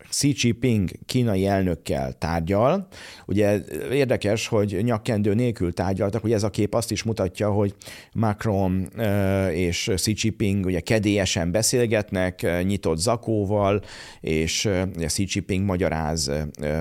Xi 0.09 0.33
Jinping 0.37 0.89
kínai 1.05 1.45
elnökkel 1.45 2.13
tárgyal. 2.13 2.87
Ugye 3.25 3.59
érdekes, 3.91 4.47
hogy 4.47 4.83
nyakkendő 4.83 5.33
nélkül 5.33 5.73
tárgyaltak, 5.73 6.21
hogy 6.21 6.31
ez 6.31 6.43
a 6.43 6.49
kép 6.49 6.73
azt 6.73 6.91
is 6.91 7.03
mutatja, 7.03 7.51
hogy 7.51 7.75
Macron 8.13 8.89
és 9.51 9.91
Xi 9.95 10.13
Jinping 10.17 10.65
ugye 10.65 10.79
kedélyesen 10.79 11.51
beszélgetnek, 11.51 12.63
nyitott 12.63 12.97
zakóval, 12.97 13.81
és 14.21 14.69
Xi 15.05 15.25
Jinping 15.27 15.65
magyaráz 15.65 16.31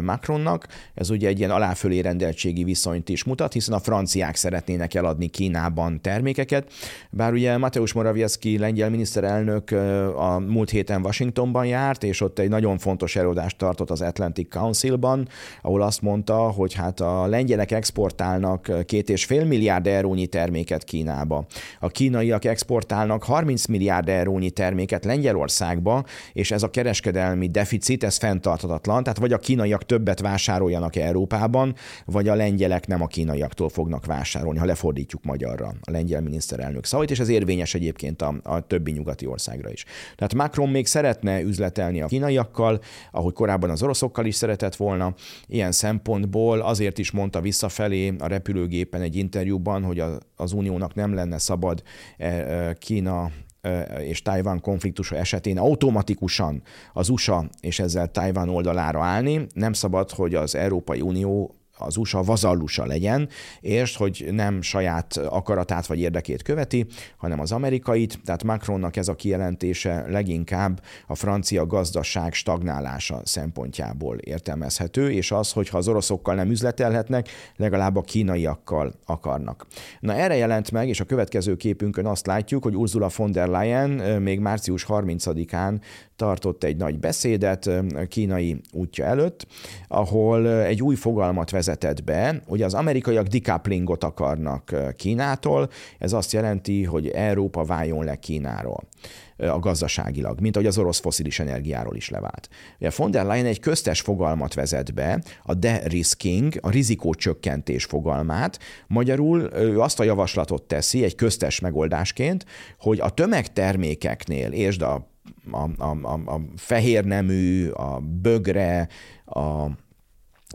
Macronnak. 0.03 0.67
Ez 0.95 1.11
ugye 1.11 1.29
egy 1.29 1.39
ilyen 1.39 1.51
aláfölé 1.51 1.99
rendeltségi 1.99 2.65
viszonyt 2.65 3.09
is 3.09 3.25
mutat, 3.25 3.53
hiszen 3.53 3.75
a 3.75 3.81
franciák 3.81 4.37
szeretnének 4.37 4.95
eladni 4.95 5.27
Kínában 5.27 6.01
termékeket, 6.01 6.73
bár 7.11 7.33
ugye 7.33 7.57
Mateusz 7.57 7.93
Morawiecki 7.93 8.59
lengyel 8.59 8.91
miniszterelnök 8.91 9.71
a 10.17 10.39
múlt 10.39 10.71
héten 10.71 11.05
Washingtonban 11.05 11.67
járt, 11.67 12.05
és 12.05 12.21
ott 12.21 12.39
egy 12.39 12.49
nagyon 12.49 12.79
fontos 12.79 13.14
fontos 13.15 13.17
előadást 13.17 13.57
tartott 13.57 13.91
az 13.91 14.01
Atlantic 14.01 14.49
Councilban, 14.49 15.29
ahol 15.63 15.83
azt 15.83 16.03
mondta, 16.03 16.37
hogy 16.37 16.75
hát 16.75 17.01
a 17.01 17.27
lengyelek 17.27 17.71
exportálnak 17.71 18.71
két 18.87 19.09
és 19.09 19.25
fél 19.25 19.45
milliárd 19.45 19.87
eurónyi 19.87 20.27
terméket 20.27 20.85
Kínába. 20.85 21.47
A 21.81 21.89
kínaiak 21.89 22.45
exportálnak 22.45 23.23
30 23.23 23.67
milliárd 23.67 24.09
eurónyi 24.09 24.51
terméket 24.51 25.05
Lengyelországba, 25.05 26.05
és 26.33 26.51
ez 26.51 26.63
a 26.63 26.71
kereskedelmi 26.71 27.49
deficit, 27.49 28.05
ez 28.05 28.17
fenntarthatatlan, 28.17 29.03
tehát 29.03 29.19
vagy 29.19 29.33
a 29.33 29.39
kínaiak 29.39 29.87
többet 29.87 30.21
vásároljanak 30.21 30.97
Európában, 30.97 31.75
vagy 32.05 32.29
a 32.29 32.35
lengyelek 32.35 32.87
nem 32.87 33.03
a 33.03 33.07
kínaiaktól 33.07 33.69
fognak 33.69 34.07
vásárolni, 34.07 34.59
ha 34.59 34.65
lefordítjuk 34.65 35.25
magyarra 35.25 35.75
a 35.83 35.91
lengyel 35.91 36.21
miniszterelnök 36.21 36.85
szavait, 36.85 37.11
és 37.11 37.19
ez 37.19 37.29
érvényes 37.29 37.75
egyébként 37.75 38.23
a, 38.23 38.35
a 38.43 38.61
többi 38.61 38.91
nyugati 38.91 39.27
országra 39.27 39.71
is. 39.71 39.85
Tehát 40.17 40.35
Macron 40.35 40.69
még 40.69 40.87
szeretne 40.87 41.41
üzletelni 41.41 42.01
a 42.01 42.07
kínaiakkal, 42.07 42.81
ahogy 43.11 43.33
korábban 43.33 43.71
az 43.71 43.83
oroszokkal 43.83 44.27
is 44.27 44.35
szeretett 44.35 44.77
volna. 44.77 45.15
Ilyen 45.47 45.73
szempontból 45.73 46.61
azért 46.61 46.99
is 46.99 47.11
mondta 47.11 47.41
visszafelé 47.41 48.15
a 48.19 48.27
repülőgépen 48.27 49.01
egy 49.01 49.17
interjúban, 49.17 49.83
hogy 49.83 50.03
az 50.37 50.53
uniónak 50.53 50.95
nem 50.95 51.15
lenne 51.15 51.39
szabad 51.39 51.83
e, 52.17 52.27
e, 52.27 52.75
Kína 52.75 53.31
e, 53.61 53.83
és 53.83 54.23
Tajván 54.23 54.61
konfliktusa 54.61 55.17
esetén 55.17 55.59
automatikusan 55.59 56.63
az 56.93 57.09
USA 57.09 57.49
és 57.61 57.79
ezzel 57.79 58.11
Tajván 58.11 58.49
oldalára 58.49 59.03
állni. 59.03 59.47
Nem 59.55 59.73
szabad, 59.73 60.11
hogy 60.11 60.35
az 60.35 60.55
Európai 60.55 61.01
Unió 61.01 61.55
az 61.79 61.97
USA 61.97 62.23
vazallusa 62.23 62.87
legyen, 62.87 63.29
és 63.61 63.97
hogy 63.97 64.29
nem 64.31 64.63
saját 64.63 65.17
akaratát 65.17 65.87
vagy 65.87 65.99
érdekét 65.99 66.43
követi, 66.43 66.87
hanem 67.17 67.41
az 67.41 67.53
amerikait, 67.53 68.19
tehát 68.25 68.45
Macronnak 68.45 68.97
ez 68.97 69.09
a 69.09 69.15
kijelentése 69.15 70.05
leginkább 70.09 70.83
a 71.07 71.15
francia 71.15 71.67
gazdaság 71.67 72.33
stagnálása 72.33 73.21
szempontjából 73.25 74.17
értelmezhető, 74.17 75.11
és 75.11 75.31
az, 75.31 75.53
hogy 75.53 75.69
ha 75.69 75.79
az 75.79 75.89
oroszokkal 75.89 76.35
nem 76.35 76.51
üzletelhetnek, 76.51 77.29
legalább 77.57 77.97
a 77.97 78.01
kínaiakkal 78.01 78.93
akarnak. 79.07 79.67
Na 80.01 80.15
erre 80.15 80.37
jelent 80.37 80.71
meg, 80.71 80.89
és 80.89 81.01
a 81.01 81.05
következő 81.05 81.57
képünkön 81.57 82.07
azt 82.07 82.27
látjuk, 82.27 82.63
hogy 82.63 82.77
Ursula 82.77 83.11
von 83.17 83.33
der 83.33 83.49
Leyen 83.49 83.91
még 84.23 84.41
március 84.41 84.87
30-án 84.89 85.81
tartott 86.17 86.65
egy 86.65 86.77
nagy 86.77 86.99
beszédet 86.99 87.71
kínai 88.09 88.61
útja 88.73 89.05
előtt, 89.05 89.47
ahol 89.89 90.63
egy 90.63 90.83
új 90.83 90.95
fogalmat 90.95 91.51
vezetett 91.51 92.05
be, 92.05 92.43
hogy 92.47 92.63
az 92.63 92.75
amerikaiak 92.75 93.27
decouplingot 93.27 94.05
akarnak 94.05 94.75
Kínától, 94.97 95.69
ez 95.99 96.13
azt 96.13 96.33
jelenti, 96.33 96.85
hogy 96.85 97.09
Európa 97.09 97.65
váljon 97.65 98.05
le 98.05 98.17
Kínáról 98.17 98.89
a 99.37 99.59
gazdaságilag, 99.59 100.41
mint 100.41 100.57
ahogy 100.57 100.69
az 100.69 100.79
orosz 100.79 101.01
foszilis 101.01 101.39
energiáról 101.39 101.97
is 101.97 102.11
levált. 102.11 102.49
Ugye 102.79 102.91
von 102.97 103.11
der 103.11 103.25
Leyen 103.25 103.47
egy 103.47 103.61
köztes 103.61 104.01
fogalmat 104.01 104.55
vezet 104.55 104.95
be, 104.95 105.23
a 105.43 105.55
de-risking, 105.55 106.53
a 106.61 106.71
rizikócsökkentés 106.71 107.85
fogalmát. 107.85 108.59
Magyarul 108.87 109.51
ő 109.55 109.81
azt 109.81 110.01
a 110.01 110.05
javaslatot 110.05 110.63
teszi 110.63 111.05
egy 111.05 111.15
köztes 111.15 111.61
megoldásként, 111.61 112.45
hogy 112.79 113.01
a 113.01 113.11
tömegtermékeknél, 113.11 114.53
és 114.53 114.79
a 114.79 115.13
a, 115.51 115.69
a, 115.79 115.97
a, 116.03 116.21
a 116.27 116.41
fehér 116.57 117.05
nemű, 117.05 117.69
a 117.69 118.01
bögre, 118.01 118.89
a 119.25 119.71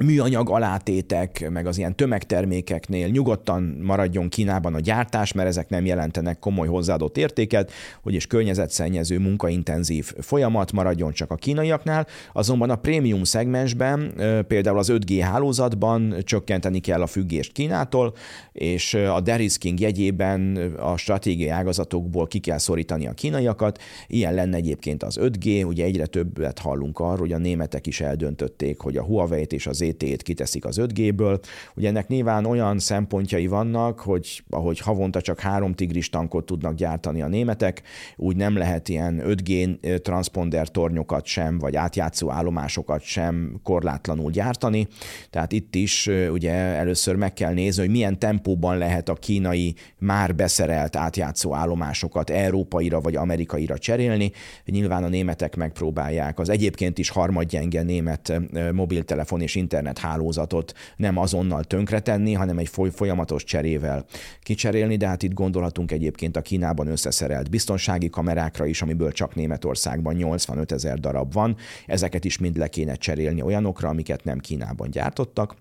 műanyag 0.04 0.50
alátétek, 0.50 1.50
meg 1.50 1.66
az 1.66 1.78
ilyen 1.78 1.96
tömegtermékeknél 1.96 3.08
nyugodtan 3.08 3.78
maradjon 3.82 4.30
Kínában 4.30 4.74
a 4.74 4.80
gyártás, 4.80 5.34
mert 5.34 5.48
ezek 5.48 5.70
nem 5.70 5.86
jelentenek 5.86 6.40
komoly 6.40 6.68
hozzáadott 6.68 7.18
értéket, 7.18 7.72
hogy 8.02 8.14
is 8.14 8.28
környezetszennyező, 8.28 9.20
munkaintenzív 9.20 10.14
folyamat 10.20 10.72
maradjon 10.72 11.12
csak 11.12 11.32
a 11.32 11.36
kínaiaknál, 11.36 12.08
azonban 12.34 12.70
a 12.70 12.76
prémium 12.76 13.24
szegmensben, 13.24 14.14
például 14.48 14.78
az 14.78 14.92
5G 14.94 15.20
hálózatban 15.22 16.16
csökkenteni 16.24 16.80
kell 16.80 17.02
a 17.02 17.08
függést 17.08 17.52
Kínától, 17.52 18.14
és 18.52 18.94
a 18.94 19.20
derisking 19.22 19.80
jegyében 19.80 20.58
a 20.80 20.98
stratégiai 20.98 21.50
ágazatokból 21.50 22.28
ki 22.28 22.40
kell 22.40 22.58
szorítani 22.58 23.08
a 23.08 23.12
kínaiakat. 23.12 23.82
Ilyen 24.08 24.34
lenne 24.34 24.58
egyébként 24.58 25.04
az 25.04 25.18
5G, 25.22 25.66
ugye 25.66 25.84
egyre 25.84 26.06
többet 26.06 26.60
hallunk 26.60 27.00
arról, 27.00 27.18
hogy 27.18 27.32
a 27.32 27.38
németek 27.38 27.88
is 27.88 28.02
eldöntötték, 28.02 28.80
hogy 28.80 28.98
a 28.98 29.04
Huawei-t 29.04 29.54
és 29.54 29.68
az 29.68 29.82
LTT-t 29.90 30.22
kiteszik 30.22 30.66
az 30.66 30.78
5G-ből. 30.82 31.40
Ugye 31.76 31.88
ennek 31.88 32.08
nyilván 32.08 32.46
olyan 32.46 32.80
szempontjai 32.80 33.48
vannak, 33.48 34.00
hogy 34.00 34.44
ahogy 34.50 34.80
havonta 34.80 35.22
csak 35.22 35.40
három 35.40 35.74
tigris 35.74 36.10
tankot 36.10 36.46
tudnak 36.46 36.76
gyártani 36.76 37.22
a 37.22 37.28
németek, 37.28 37.82
úgy 38.16 38.36
nem 38.36 38.58
lehet 38.58 38.90
ilyen 38.90 39.22
5G 39.26 39.78
transponder 40.02 40.68
tornyokat 40.68 41.26
sem, 41.26 41.58
vagy 41.58 41.76
átjátszó 41.76 42.32
állomásokat 42.32 43.02
sem 43.02 43.60
korlátlanul 43.64 44.32
gyártani. 44.32 44.88
Tehát 45.30 45.52
itt 45.52 45.76
is 45.76 46.10
ugye 46.32 46.52
először 46.52 47.16
meg 47.16 47.34
kell 47.34 47.54
nézni, 47.54 47.82
hogy 47.82 47.92
milyen 47.92 48.20
tempóban 48.20 48.78
lehet 48.78 49.10
a 49.10 49.14
kínai 49.14 49.76
már 49.98 50.36
beszerelt 50.36 50.96
átjátszó 50.96 51.54
állomásokat 51.54 52.30
európaira 52.30 53.02
vagy 53.02 53.16
amerikaira 53.16 53.78
cserélni. 53.78 54.32
Nyilván 54.66 55.04
a 55.04 55.08
németek 55.08 55.56
megpróbálják 55.56 56.40
az 56.40 56.50
egyébként 56.50 56.98
is 56.98 57.10
harmadgyenge 57.10 57.82
német 57.82 58.42
mobiltelefon 58.74 59.42
és 59.42 59.56
internet 59.56 59.78
hálózatot 59.98 60.74
nem 60.96 61.18
azonnal 61.18 61.64
tönkretenni, 61.64 62.34
hanem 62.34 62.58
egy 62.58 62.70
folyamatos 62.92 63.44
cserével 63.44 64.06
kicserélni, 64.44 64.96
de 64.96 65.08
hát 65.08 65.24
itt 65.24 65.34
gondolhatunk 65.34 65.92
egyébként 65.92 66.38
a 66.38 66.42
Kínában 66.42 66.88
összeszerelt 66.88 67.50
biztonsági 67.50 68.10
kamerákra 68.10 68.66
is, 68.66 68.82
amiből 68.82 69.12
csak 69.12 69.36
Németországban 69.36 70.16
85 70.16 70.72
ezer 70.72 71.00
darab 71.00 71.34
van. 71.34 71.56
Ezeket 71.86 72.26
is 72.26 72.38
mind 72.38 72.58
le 72.58 72.68
kéne 72.68 72.96
cserélni 72.96 73.42
olyanokra, 73.42 73.90
amiket 73.90 74.24
nem 74.24 74.40
Kínában 74.40 74.90
gyártottak. 74.90 75.56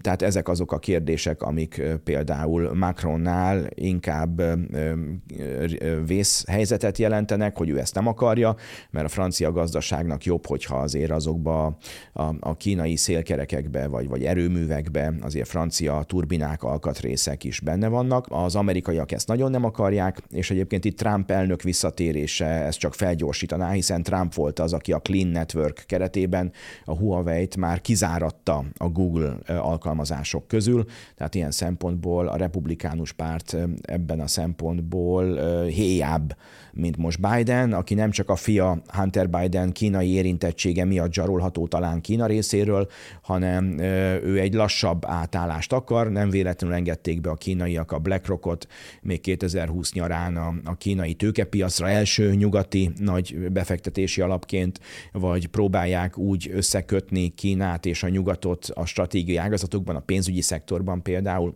Tehát 0.00 0.22
ezek 0.22 0.48
azok 0.48 0.72
a 0.72 0.78
kérdések, 0.78 1.42
amik 1.42 1.82
például 2.04 2.74
Macronnál 2.74 3.66
inkább 3.74 4.42
vészhelyzetet 6.06 6.98
jelentenek, 6.98 7.56
hogy 7.56 7.68
ő 7.68 7.78
ezt 7.78 7.94
nem 7.94 8.06
akarja, 8.06 8.56
mert 8.90 9.06
a 9.06 9.08
francia 9.08 9.52
gazdaságnak 9.52 10.24
jobb, 10.24 10.46
hogyha 10.46 10.76
azért 10.76 11.10
azokba 11.10 11.76
a, 12.12 12.22
a 12.40 12.56
kínai 12.56 12.93
szélkerekekbe 12.96 13.86
vagy, 13.86 14.08
vagy 14.08 14.24
erőművekbe 14.24 15.12
azért 15.20 15.48
francia 15.48 16.02
turbinák, 16.06 16.62
alkatrészek 16.62 17.44
is 17.44 17.60
benne 17.60 17.88
vannak. 17.88 18.26
Az 18.28 18.56
amerikaiak 18.56 19.12
ezt 19.12 19.28
nagyon 19.28 19.50
nem 19.50 19.64
akarják, 19.64 20.22
és 20.30 20.50
egyébként 20.50 20.84
itt 20.84 20.98
Trump 20.98 21.30
elnök 21.30 21.62
visszatérése 21.62 22.46
ezt 22.46 22.78
csak 22.78 22.94
felgyorsítaná, 22.94 23.70
hiszen 23.70 24.02
Trump 24.02 24.34
volt 24.34 24.58
az, 24.58 24.72
aki 24.72 24.92
a 24.92 24.98
Clean 24.98 25.26
Network 25.26 25.84
keretében 25.86 26.52
a 26.84 26.96
Huawei-t 26.96 27.56
már 27.56 27.80
kizáratta 27.80 28.64
a 28.76 28.88
Google 28.88 29.36
alkalmazások 29.46 30.48
közül, 30.48 30.84
tehát 31.16 31.34
ilyen 31.34 31.50
szempontból 31.50 32.28
a 32.28 32.36
republikánus 32.36 33.12
párt 33.12 33.56
ebben 33.82 34.20
a 34.20 34.26
szempontból 34.26 35.36
héjább, 35.66 36.36
mint 36.76 36.96
most 36.96 37.20
Biden, 37.20 37.72
aki 37.72 37.94
nem 37.94 38.10
csak 38.10 38.28
a 38.28 38.36
fia 38.36 38.82
Hunter 38.86 39.28
Biden 39.30 39.72
kínai 39.72 40.12
érintettsége 40.12 40.84
miatt 40.84 41.12
zsarolható 41.12 41.66
talán 41.66 42.00
Kína 42.00 42.26
részéről, 42.26 42.88
hanem 43.22 43.78
ő 44.24 44.40
egy 44.40 44.54
lassabb 44.54 45.04
átállást 45.06 45.72
akar, 45.72 46.10
nem 46.10 46.30
véletlenül 46.30 46.76
engedték 46.76 47.20
be 47.20 47.30
a 47.30 47.34
kínaiak 47.34 47.92
a 47.92 47.98
BlackRockot 47.98 48.68
még 49.02 49.20
2020 49.20 49.92
nyarán 49.92 50.36
a, 50.36 50.54
a 50.64 50.76
kínai 50.76 51.14
tőkepiacra 51.14 51.88
első 51.88 52.34
nyugati 52.34 52.90
nagy 52.98 53.50
befektetési 53.52 54.20
alapként, 54.20 54.80
vagy 55.12 55.46
próbálják 55.46 56.18
úgy 56.18 56.50
összekötni 56.52 57.28
Kínát 57.28 57.86
és 57.86 58.02
a 58.02 58.08
nyugatot 58.08 58.70
a 58.74 58.84
stratégiai 58.84 59.36
ágazatokban, 59.36 59.96
a 59.96 60.00
pénzügyi 60.00 60.40
szektorban 60.40 61.02
például, 61.02 61.54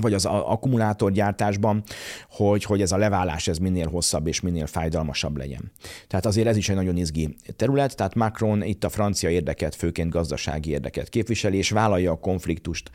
vagy 0.00 0.14
az 0.14 0.24
akkumulátorgyártásban, 0.26 1.82
hogy, 2.30 2.64
hogy 2.64 2.80
ez 2.80 2.92
a 2.92 2.96
leválás 2.96 3.48
ez 3.48 3.58
minél 3.58 3.88
hosszabb 3.88 4.26
és 4.26 4.40
minél 4.40 4.66
fájdalmasabb 4.66 5.36
legyen. 5.36 5.72
Tehát 6.06 6.26
azért 6.26 6.46
ez 6.46 6.56
is 6.56 6.68
egy 6.68 6.76
nagyon 6.76 6.96
izgi 6.96 7.36
terület, 7.56 7.96
tehát 7.96 8.14
Macron 8.14 8.62
itt 8.62 8.84
a 8.84 8.88
francia 8.88 9.30
érdeket, 9.30 9.74
főként 9.74 10.10
gazdasági 10.10 10.70
érdeket 10.70 11.08
képviseli, 11.08 11.56
és 11.56 11.70
vállalja 11.70 12.10
a 12.10 12.18
konfliktust 12.18 12.90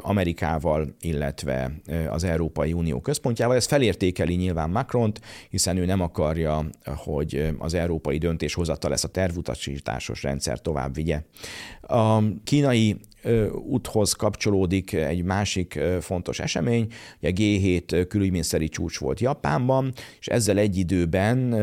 Amerikával, 0.00 0.94
illetve 1.00 1.72
az 2.08 2.24
Európai 2.24 2.72
Unió 2.72 3.00
központjával. 3.00 3.56
Ez 3.56 3.66
felértékeli 3.66 4.34
nyilván 4.34 4.70
Macront, 4.70 5.20
hiszen 5.50 5.76
ő 5.76 5.84
nem 5.84 6.00
akarja, 6.00 6.66
hogy 6.84 7.54
az 7.58 7.74
európai 7.74 8.18
döntéshozatal 8.18 8.90
lesz 8.90 9.04
a 9.04 9.08
tervutasításos 9.08 10.22
rendszer 10.22 10.60
tovább 10.60 10.94
vigye. 10.94 11.22
A 11.80 12.18
kínai 12.44 12.96
úthoz 13.52 14.12
kapcsolódik 14.12 14.92
egy 14.92 15.24
másik 15.24 15.78
fontos 16.00 16.40
esemény, 16.40 16.86
a 17.20 17.26
G7 17.26 18.06
külügyminiszteri 18.08 18.68
csúcs 18.68 18.98
volt 18.98 19.20
Japánban, 19.20 19.92
és 20.20 20.26
ezzel 20.26 20.58
egy 20.58 20.76
időben 20.76 21.54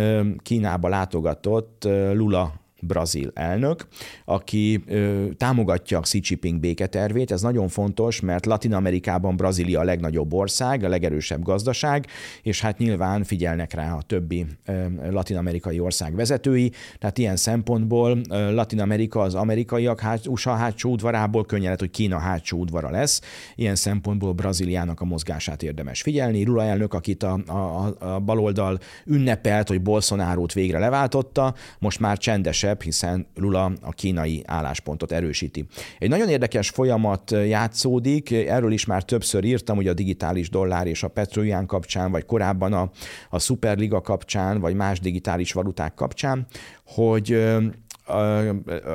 Kínába 0.43 0.87
látogatott 0.87 1.83
Lula 2.13 2.60
brazil 2.81 3.31
elnök, 3.33 3.87
aki 4.25 4.83
ö, 4.87 5.25
támogatja 5.37 5.99
Xi 5.99 6.19
Jinping 6.23 6.59
béketervét. 6.59 7.31
Ez 7.31 7.41
nagyon 7.41 7.67
fontos, 7.67 8.19
mert 8.19 8.45
Latin 8.45 8.73
Amerikában 8.73 9.35
Brazília 9.35 9.79
a 9.79 9.83
legnagyobb 9.83 10.33
ország, 10.33 10.83
a 10.83 10.89
legerősebb 10.89 11.43
gazdaság, 11.43 12.07
és 12.41 12.61
hát 12.61 12.77
nyilván 12.77 13.23
figyelnek 13.23 13.73
rá 13.73 13.93
a 13.93 14.01
többi 14.01 14.45
ö, 14.65 14.85
latin-amerikai 15.11 15.79
ország 15.79 16.15
vezetői, 16.15 16.71
tehát 16.99 17.17
ilyen 17.17 17.35
szempontból 17.35 18.21
ö, 18.29 18.53
Latin 18.53 18.81
Amerika 18.81 19.21
az 19.21 19.35
amerikaiak 19.35 19.99
hát, 19.99 20.27
USA 20.27 20.53
hátsó 20.53 20.91
udvarából 20.91 21.45
könnyen 21.45 21.71
lehet, 21.71 21.79
hogy 21.79 21.91
Kína 21.91 22.19
hátsó 22.19 22.57
udvara 22.57 22.89
lesz. 22.89 23.21
Ilyen 23.55 23.75
szempontból 23.75 24.33
Brazíliának 24.33 25.01
a 25.01 25.05
mozgását 25.05 25.63
érdemes 25.63 26.01
figyelni. 26.01 26.45
Lula 26.45 26.63
elnök, 26.63 26.93
akit 26.93 27.23
a, 27.23 27.39
a, 27.47 27.95
a 27.99 28.19
baloldal 28.19 28.79
ünnepelt, 29.05 29.67
hogy 29.67 29.81
Bolsonaro-t 29.81 30.53
végre 30.53 30.79
leváltotta, 30.79 31.53
most 31.79 31.99
már 31.99 32.17
csendesebb 32.17 32.70
erősebb, 32.71 32.81
hiszen 32.81 33.27
Lula 33.35 33.71
a 33.81 33.91
kínai 33.91 34.43
álláspontot 34.45 35.11
erősíti. 35.11 35.65
Egy 35.99 36.09
nagyon 36.09 36.29
érdekes 36.29 36.69
folyamat 36.69 37.31
játszódik, 37.31 38.31
erről 38.31 38.71
is 38.71 38.85
már 38.85 39.03
többször 39.03 39.43
írtam, 39.43 39.75
hogy 39.75 39.87
a 39.87 39.93
digitális 39.93 40.49
dollár 40.49 40.87
és 40.87 41.03
a 41.03 41.07
Petrolján 41.07 41.65
kapcsán, 41.65 42.11
vagy 42.11 42.25
korábban 42.25 42.73
a, 42.73 42.89
a 43.29 43.39
Superliga 43.39 44.01
kapcsán, 44.01 44.59
vagy 44.59 44.75
más 44.75 44.99
digitális 44.99 45.51
valuták 45.51 45.93
kapcsán, 45.93 46.45
hogy 46.85 47.37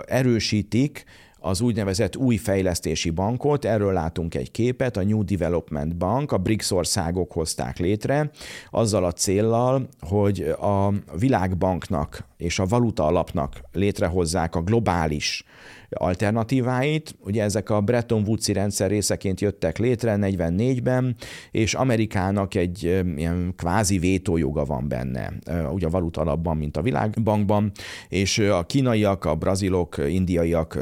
erősítik 0.07 1.05
az 1.47 1.61
úgynevezett 1.61 2.17
új 2.17 2.37
fejlesztési 2.37 3.11
bankot, 3.11 3.65
erről 3.65 3.93
látunk 3.93 4.35
egy 4.35 4.51
képet, 4.51 4.97
a 4.97 5.03
New 5.03 5.25
Development 5.25 5.97
Bank, 5.97 6.33
a 6.33 6.39
BRICS 6.39 6.71
országok 6.71 7.33
hozták 7.33 7.79
létre, 7.79 8.31
azzal 8.71 9.05
a 9.05 9.13
céllal, 9.13 9.89
hogy 10.01 10.41
a 10.61 10.93
világbanknak 11.19 12.25
és 12.37 12.59
a 12.59 12.67
valuta 12.67 13.07
alapnak 13.07 13.61
létrehozzák 13.73 14.55
a 14.55 14.63
globális 14.63 15.45
alternatíváit. 15.91 17.15
Ugye 17.21 17.43
ezek 17.43 17.71
a 17.71 17.81
Bretton 17.81 18.23
Woods-i 18.27 18.53
rendszer 18.53 18.91
részeként 18.91 19.41
jöttek 19.41 19.79
létre 19.79 20.17
44-ben, 20.21 21.17
és 21.51 21.75
Amerikának 21.75 22.55
egy 22.55 22.83
ilyen 23.17 23.53
kvázi 23.57 23.99
vétójoga 23.99 24.65
van 24.65 24.89
benne, 24.89 25.33
ugye 25.73 25.87
a 25.87 25.91
valuta 25.91 26.21
alapban, 26.21 26.57
mint 26.57 26.77
a 26.77 26.83
világbankban, 26.83 27.73
és 28.09 28.39
a 28.39 28.63
kínaiak, 28.63 29.25
a 29.25 29.35
brazilok, 29.35 29.97
indiaiak, 30.09 30.79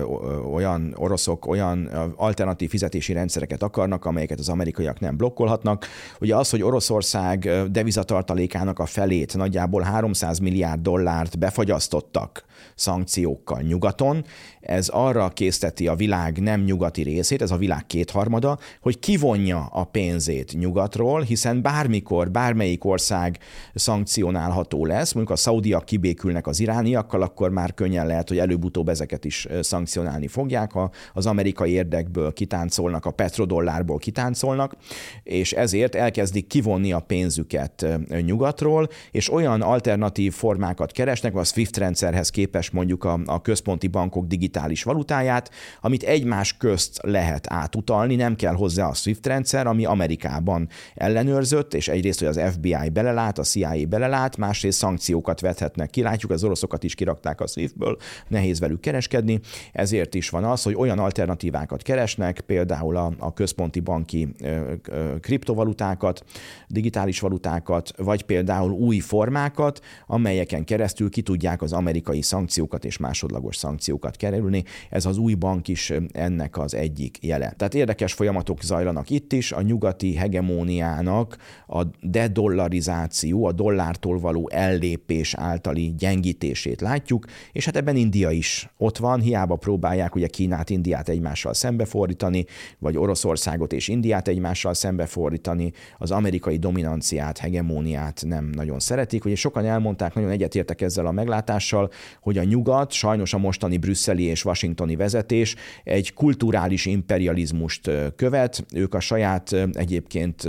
olyan 0.53 0.95
oroszok 0.97 1.47
olyan 1.47 1.87
alternatív 2.17 2.69
fizetési 2.69 3.13
rendszereket 3.13 3.63
akarnak, 3.63 4.05
amelyeket 4.05 4.39
az 4.39 4.49
amerikaiak 4.49 5.01
nem 5.01 5.17
blokkolhatnak. 5.17 5.87
Ugye 6.21 6.37
az, 6.37 6.51
hogy 6.51 6.63
Oroszország 6.63 7.51
devizatartalékának 7.71 8.79
a 8.79 8.87
felét, 8.87 9.37
nagyjából 9.37 9.83
300 9.83 10.39
milliárd 10.39 10.81
dollárt 10.81 11.39
befagyasztottak 11.39 12.45
szankciókkal 12.75 13.61
nyugaton, 13.61 14.25
ez 14.61 14.89
arra 14.89 15.29
készteti 15.29 15.89
a 15.89 15.95
világ 15.95 16.39
nem 16.39 16.61
nyugati 16.61 17.03
részét, 17.03 17.43
ez 17.43 17.51
a 17.51 17.57
világ 17.57 17.87
kétharmada, 17.87 18.59
hogy 18.81 18.99
kivonja 18.99 19.69
a 19.73 19.85
pénzét 19.85 20.53
nyugatról, 20.59 21.23
hiszen 21.23 21.63
bármikor, 21.63 22.31
bármelyik 22.31 22.85
ország 22.85 23.39
szankcionálható 23.75 24.87
lesz, 24.87 25.13
mondjuk 25.13 25.37
a 25.37 25.41
szaudiak 25.41 25.85
kibékülnek 25.85 26.47
az 26.47 26.61
irániakkal, 26.61 27.23
akkor 27.23 27.51
már 27.51 27.75
könnyen 27.75 28.07
lehet, 28.07 28.29
hogy 28.29 28.39
előbb-utóbb 28.39 28.89
ezeket 28.89 29.25
is 29.25 29.47
szankcionálni 29.61 30.29
fogják, 30.29 30.73
ha 30.73 30.91
az 31.13 31.27
amerikai 31.27 31.71
érdekből 31.71 32.33
kitáncolnak, 32.33 33.07
a 33.07 33.11
petrodollárból 33.11 33.99
kitáncolnak, 33.99 34.77
és 35.23 35.53
ezért 35.53 35.95
elkezdik 35.95 36.47
kivonni 36.47 36.93
a 36.93 37.01
pénzüket 37.01 37.87
nyugatról, 38.25 38.89
és 39.11 39.33
olyan 39.33 39.63
alternatív 39.63 40.33
formákat 40.33 40.93
keresnek, 40.93 41.35
a 41.35 41.45
SWIFT 41.45 41.77
rendszerhez 41.77 42.31
képest 42.31 42.54
mondjuk 42.71 43.05
a, 43.05 43.21
a 43.27 43.43
központi 43.43 43.87
bankok 43.87 44.27
digitális 44.27 44.83
valutáját, 44.83 45.51
amit 45.81 46.03
egymás 46.03 46.57
közt 46.57 46.99
lehet 47.03 47.47
átutalni, 47.49 48.15
nem 48.15 48.37
kell 48.37 48.55
hozzá 48.55 48.89
a 48.89 48.95
SWIFT 48.95 49.27
rendszer, 49.27 49.67
ami 49.67 49.85
Amerikában 49.85 50.69
ellenőrzött, 50.95 51.75
és 51.75 51.89
egyrészt, 51.89 52.19
hogy 52.19 52.29
az 52.29 52.41
FBI 52.53 52.89
belelát, 52.93 53.39
a 53.39 53.43
CIA 53.43 53.87
belelát, 53.89 54.37
másrészt 54.37 54.79
szankciókat 54.79 55.41
vethetnek 55.41 55.91
ki. 55.91 56.03
Látjuk, 56.03 56.31
az 56.31 56.45
oroszokat 56.45 56.85
is 56.85 56.95
kirakták 56.95 57.41
a 57.41 57.47
SWIFT-ből, 57.47 57.97
nehéz 58.29 58.61
velük 58.61 58.81
kereskedni, 58.81 59.41
ezért 59.73 60.15
is 60.15 60.29
van 60.29 60.45
az, 60.45 60.63
hogy 60.63 60.75
olyan 60.75 60.99
alternatívákat 60.99 61.83
keresnek, 61.83 62.41
például 62.41 62.97
a, 62.97 63.13
a 63.19 63.33
központi 63.33 63.81
banki 63.81 64.29
ö, 64.43 64.73
ö, 64.89 65.21
kriptovalutákat, 65.21 66.25
digitális 66.69 67.21
valutákat, 67.21 67.93
vagy 67.97 68.23
például 68.23 68.71
új 68.71 68.99
formákat, 68.99 69.81
amelyeken 70.07 70.65
keresztül 70.65 71.11
ki 71.11 71.23
tudják 71.23 71.63
az 71.63 71.73
amerikai 71.73 72.23
szankciókat 72.23 72.44
és 72.81 72.97
másodlagos 72.97 73.57
szankciókat 73.57 74.17
kerülni. 74.17 74.65
Ez 74.91 75.07
az 75.07 75.19
új 75.19 75.35
bank 75.35 75.69
is 75.69 75.93
ennek 76.13 76.59
az 76.59 76.75
egyik 76.75 77.19
jele. 77.21 77.55
Tehát 77.57 77.75
érdekes 77.75 78.13
folyamatok 78.13 78.63
zajlanak 78.63 79.11
itt 79.11 79.33
is, 79.33 79.53
a 79.53 79.63
nyugati 79.63 80.15
hegemóniának 80.15 81.37
a 81.67 81.83
dedollarizáció, 82.01 83.45
a 83.45 83.53
dollártól 83.53 84.19
való 84.19 84.49
ellépés 84.53 85.35
általi 85.35 85.95
gyengítését 85.99 86.81
látjuk, 86.81 87.25
és 87.53 87.65
hát 87.65 87.77
ebben 87.77 87.97
India 87.97 88.31
is 88.31 88.69
ott 88.77 88.99
van, 88.99 89.21
hiába 89.21 89.57
próbálják 89.57 90.15
ugye 90.15 90.27
Kínát, 90.27 90.71
Indiát 90.71 91.09
egymással 91.09 91.55
szembefordítani, 91.55 92.45
vagy 92.79 92.97
Oroszországot 92.97 93.73
és 93.73 93.89
Indiát 93.89 94.29
egymással 94.29 94.75
szembefordítani, 94.75 95.73
az 95.99 96.11
amerikai 96.11 96.57
dominanciát, 96.57 97.39
hegemóniát 97.39 98.23
nem 98.27 98.51
nagyon 98.55 98.79
szeretik. 98.79 99.25
Ugye 99.25 99.35
sokan 99.35 99.65
elmondták, 99.65 100.15
nagyon 100.15 100.31
egyetértek 100.31 100.81
ezzel 100.81 101.07
a 101.07 101.13
meglátással, 101.13 101.91
hogy 102.21 102.34
a 102.39 102.45
nyugat, 102.45 102.93
sajnos 102.93 103.35
a 103.35 103.39
mostani 103.39 103.77
brüsszeli 103.77 104.23
és 104.23 104.45
washingtoni 104.45 104.97
vezetés 104.97 105.55
egy 105.85 106.13
kulturális 106.15 106.87
imperializmust 106.87 107.91
követ, 108.17 108.65
ők 108.75 108.95
a 108.95 109.01
saját 109.01 109.53
egyébként 109.73 110.49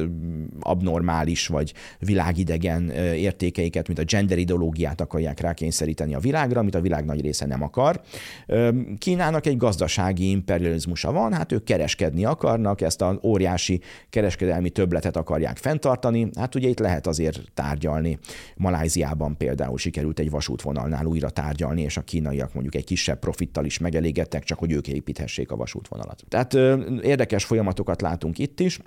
abnormális 0.60 1.48
vagy 1.48 1.74
világidegen 2.00 2.89
értékeiket, 3.15 3.88
mint 3.88 4.00
a 4.00 4.04
gender 4.04 4.38
ideológiát 4.38 5.02
akarják 5.02 5.39
rákényszeríteni 5.39 6.13
a 6.13 6.19
világra, 6.19 6.60
amit 6.60 6.76
a 6.76 6.82
világ 6.82 7.06
nagy 7.06 7.21
része 7.21 7.45
nem 7.45 7.63
akar. 7.63 8.02
Kínának 8.98 9.45
egy 9.45 9.58
gazdasági 9.58 10.30
imperializmusa 10.30 11.12
van, 11.12 11.34
hát 11.34 11.52
ők 11.52 11.63
kereskedni 11.63 12.26
akarnak, 12.26 12.82
ezt 12.82 13.02
a 13.02 13.19
óriási 13.24 13.82
kereskedelmi 14.10 14.69
töbletet 14.69 15.17
akarják 15.17 15.58
fenntartani, 15.58 16.30
hát 16.36 16.56
ugye 16.56 16.67
itt 16.67 16.80
lehet 16.80 17.08
azért 17.08 17.41
tárgyalni. 17.54 18.19
Maláziában 18.56 19.38
például 19.38 19.78
sikerült 19.78 20.19
egy 20.19 20.30
vasútvonalnál 20.30 21.06
újra 21.06 21.30
tárgyalni, 21.30 21.75
és 21.82 21.98
a 21.98 22.02
kínaiak 22.02 22.54
mondjuk 22.54 22.76
egy 22.76 22.84
kisebb 22.84 23.20
profittal 23.20 23.66
is 23.66 23.78
megelégedtek, 23.78 24.44
csak 24.44 24.60
hogy 24.60 24.72
ők 24.72 24.88
építhessék 24.88 25.52
a 25.52 25.56
vasútvonalat. 25.56 26.24
Tehát 26.28 26.54
érdekes 27.04 27.46
folyamatokat 27.46 28.02
látunk 28.02 28.40
itt 28.40 28.60
is. 28.60 28.80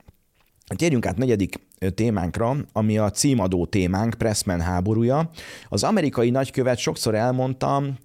Térjünk 0.77 1.07
át 1.07 1.16
negyedik 1.16 1.66
témánkra, 1.94 2.57
ami 2.72 2.98
a 2.98 3.11
címadó 3.11 3.66
témánk, 3.66 4.14
Pressman 4.14 4.61
háborúja. 4.61 5.31
Az 5.68 5.83
amerikai 5.83 6.31
nagykövet 6.31 6.79
sokszor 6.79 7.14
elmondtam, 7.14 7.96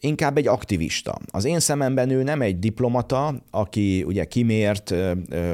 inkább 0.00 0.36
egy 0.36 0.46
aktivista. 0.46 1.18
Az 1.26 1.44
én 1.44 1.60
szememben 1.60 2.10
ő 2.10 2.22
nem 2.22 2.42
egy 2.42 2.58
diplomata, 2.58 3.34
aki 3.50 4.02
ugye 4.02 4.24
kimért, 4.24 4.94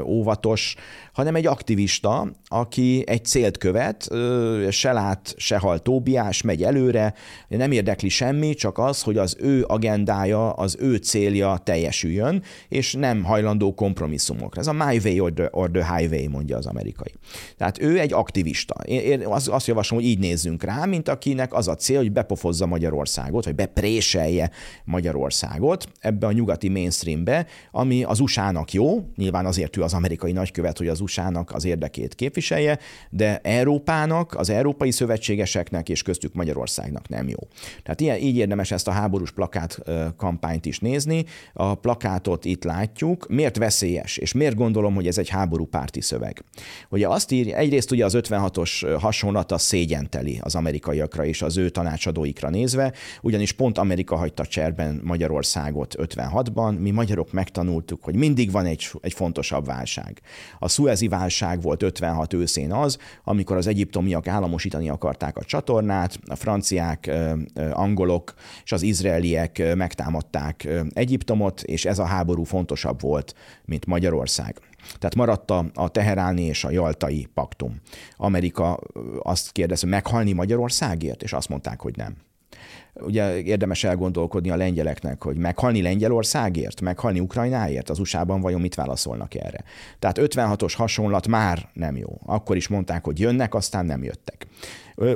óvatos, 0.05 0.75
hanem 1.13 1.35
egy 1.35 1.47
aktivista, 1.47 2.33
aki 2.47 3.03
egy 3.07 3.25
célt 3.25 3.59
követ, 3.59 4.11
se 4.71 4.93
lát, 4.93 5.35
se 5.37 5.59
hal 5.59 5.79
Tóbiás, 5.79 6.43
megy 6.43 6.63
előre, 6.63 7.15
nem 7.49 7.73
érdekli 7.73 8.09
semmi, 8.09 8.55
csak 8.55 8.79
az, 8.79 9.03
hogy 9.03 9.17
az 9.17 9.37
ő 9.41 9.65
agendája, 9.67 10.51
az 10.51 10.77
ő 10.81 10.97
célja 10.97 11.61
teljesüljön, 11.65 12.43
és 12.69 12.93
nem 12.93 13.23
hajlandó 13.23 13.75
kompromisszumokra. 13.75 14.61
Ez 14.61 14.67
a 14.67 14.73
my 14.73 15.01
way 15.05 15.21
or 15.21 15.33
the, 15.33 15.49
or 15.51 15.71
the 15.71 15.97
highway, 15.97 16.29
mondja 16.29 16.57
az 16.57 16.67
amerikai. 16.67 17.15
Tehát 17.57 17.83
ő 17.83 17.99
egy 17.99 18.13
aktivista. 18.13 18.75
Én 18.85 19.27
azt 19.27 19.67
javaslom, 19.67 20.01
hogy 20.01 20.09
így 20.09 20.19
nézzünk 20.19 20.63
rá, 20.63 20.85
mint 20.85 21.09
akinek 21.09 21.53
az 21.53 21.69
a 21.69 21.75
cél, 21.75 21.97
hogy 21.97 22.13
bepofozza 22.13 22.67
Magyarországot, 22.67 23.45
vagy 23.45 23.55
bepréselje 24.35 24.51
Magyarországot 24.85 25.89
ebbe 26.01 26.27
a 26.27 26.33
nyugati 26.33 26.69
mainstreambe, 26.69 27.47
ami 27.71 28.03
az 28.03 28.21
USA-nak 28.21 28.73
jó, 28.73 29.05
nyilván 29.17 29.47
azért 29.47 29.77
ő 29.77 29.83
az 29.83 29.95
amerikai 29.95 30.33
nagykövet, 30.33 30.79
hogy 30.79 30.89
az 30.89 31.01
USA-nak 31.01 31.53
az 31.55 31.65
érdekét 31.65 32.15
képviselje, 32.15 32.79
de 33.11 33.39
Európának, 33.39 34.35
az 34.35 34.51
európai 34.51 34.91
szövetségeseknek 34.91 35.89
és 35.89 36.03
köztük 36.03 36.35
Magyarországnak 36.35 37.09
nem 37.09 37.29
jó. 37.29 37.39
Tehát 37.83 38.01
ilyen, 38.01 38.17
így 38.17 38.37
érdemes 38.37 38.71
ezt 38.71 38.89
a 38.89 38.91
háborús 38.91 39.33
plakát 39.33 39.79
kampányt 40.17 40.67
is 40.67 40.79
nézni. 40.79 41.25
A 41.53 41.75
plakátot 41.75 42.45
itt 42.45 42.65
látjuk. 42.65 43.29
Miért 43.29 43.57
veszélyes, 43.57 44.17
és 44.17 44.33
miért 44.33 44.55
gondolom, 44.55 44.95
hogy 44.95 45.07
ez 45.07 45.19
egy 45.19 45.29
háborúpárti 45.29 46.01
szöveg? 46.01 46.45
Ugye 46.89 47.09
azt 47.09 47.33
írja, 47.33 47.57
egyrészt 47.57 47.91
ugye 47.91 48.05
az 48.05 48.17
56-os 48.17 48.97
hasonlata 49.01 49.59
szégyenteli 49.59 50.39
az 50.43 50.55
amerikaiakra 50.55 51.25
és 51.25 51.43
az 51.43 51.57
ő 51.57 51.69
tanácsadóikra 51.69 52.51
nézve, 52.51 52.93
ugyanis 53.23 53.53
pont 53.53 53.79
Amerika 53.79 54.17
hagyta 54.25 54.47
cserben 54.47 55.01
Magyarországot 55.05 55.95
56-ban, 55.99 56.79
mi 56.79 56.91
magyarok 56.91 57.33
megtanultuk, 57.33 58.05
hogy 58.05 58.15
mindig 58.15 58.51
van 58.51 58.67
egy, 58.67 58.91
egy 59.01 59.13
fontosabb 59.13 59.67
válság. 59.67 60.21
A 60.59 60.69
szuezi 60.69 61.09
válság 61.09 61.63
volt 61.63 61.83
56 61.83 62.33
őszén 62.33 62.73
az, 62.73 62.99
amikor 63.25 63.57
az 63.57 63.67
egyiptomiak 63.67 64.27
államosítani 64.27 64.89
akarták 64.89 65.37
a 65.37 65.45
csatornát, 65.45 66.19
a 66.27 66.37
franciák, 66.37 67.11
angolok 67.73 68.35
és 68.65 68.73
az 68.73 68.83
izraeliek 68.83 69.75
megtámadták 69.75 70.69
Egyiptomot, 70.93 71.63
és 71.63 71.85
ez 71.85 71.99
a 71.99 72.05
háború 72.05 72.45
fontosabb 72.45 73.01
volt, 73.01 73.35
mint 73.65 73.87
Magyarország. 73.87 74.61
Tehát 74.99 75.15
maradt 75.15 75.51
a, 75.51 75.65
a 75.75 75.89
teheráni 75.89 76.43
és 76.43 76.65
a 76.65 76.71
jaltai 76.71 77.29
paktum. 77.35 77.81
Amerika 78.17 78.79
azt 79.23 79.53
kérdezte, 79.53 79.87
meghalni 79.87 80.33
Magyarországért? 80.33 81.23
És 81.23 81.33
azt 81.33 81.49
mondták, 81.49 81.81
hogy 81.81 81.97
nem 81.97 82.17
ugye 82.95 83.43
érdemes 83.43 83.85
elgondolkodni 83.85 84.51
a 84.51 84.57
lengyeleknek, 84.57 85.23
hogy 85.23 85.37
meghalni 85.37 85.83
Lengyelországért, 85.83 86.81
meghalni 86.81 87.21
Ukrajnáért, 87.21 87.91
az 87.91 87.99
USA-ban 87.99 88.41
vajon 88.41 88.61
mit 88.61 88.75
válaszolnak 88.75 89.35
erre. 89.35 89.65
Tehát 89.99 90.19
56-os 90.21 90.73
hasonlat 90.77 91.29
már 91.29 91.69
nem 91.73 91.97
jó. 91.97 92.21
Akkor 92.27 92.57
is 92.57 92.69
mondták, 92.69 93.05
hogy 93.05 93.21
jönnek, 93.21 93.55
aztán 93.55 93.87
nem 93.87 94.03
jöttek. 94.03 94.47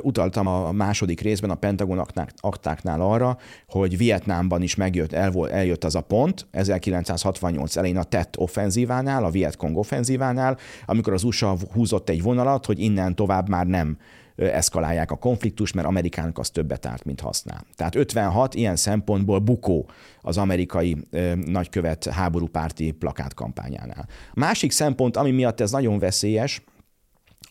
Utaltam 0.01 0.47
a 0.47 0.71
második 0.71 1.21
részben 1.21 1.49
a 1.49 1.55
Pentagon 1.55 2.05
aktáknál 2.37 3.01
arra, 3.01 3.37
hogy 3.67 3.97
Vietnámban 3.97 4.61
is 4.61 4.75
megjött, 4.75 5.13
el, 5.13 5.49
eljött 5.49 5.83
az 5.83 5.95
a 5.95 6.01
pont, 6.01 6.47
1968 6.51 7.75
elején 7.75 7.97
a 7.97 8.03
TET 8.03 8.35
offenzívánál, 8.37 9.23
a 9.23 9.29
Vietcong 9.29 9.77
offenzívánál, 9.77 10.57
amikor 10.85 11.13
az 11.13 11.23
USA 11.23 11.55
húzott 11.73 12.09
egy 12.09 12.21
vonalat, 12.21 12.65
hogy 12.65 12.79
innen 12.79 13.15
tovább 13.15 13.49
már 13.49 13.65
nem 13.65 13.97
eszkalálják 14.39 15.11
a 15.11 15.15
konfliktust, 15.15 15.73
mert 15.73 15.87
Amerikának 15.87 16.37
az 16.37 16.49
többet 16.49 16.85
árt, 16.85 17.03
mint 17.03 17.21
használ. 17.21 17.65
Tehát 17.75 17.95
56 17.95 18.55
ilyen 18.55 18.75
szempontból 18.75 19.39
bukó 19.39 19.89
az 20.21 20.37
amerikai 20.37 20.97
nagykövet 21.45 22.05
háborúpárti 22.05 22.91
plakátkampányánál. 22.91 24.07
Másik 24.33 24.71
szempont, 24.71 25.17
ami 25.17 25.31
miatt 25.31 25.59
ez 25.59 25.71
nagyon 25.71 25.99
veszélyes, 25.99 26.63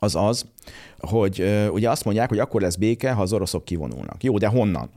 az 0.00 0.14
az, 0.16 0.46
hogy 0.98 1.68
ugye 1.72 1.90
azt 1.90 2.04
mondják, 2.04 2.28
hogy 2.28 2.38
akkor 2.38 2.60
lesz 2.60 2.76
béke, 2.76 3.12
ha 3.12 3.22
az 3.22 3.32
oroszok 3.32 3.64
kivonulnak. 3.64 4.22
Jó, 4.22 4.38
de 4.38 4.46
honnan? 4.46 4.90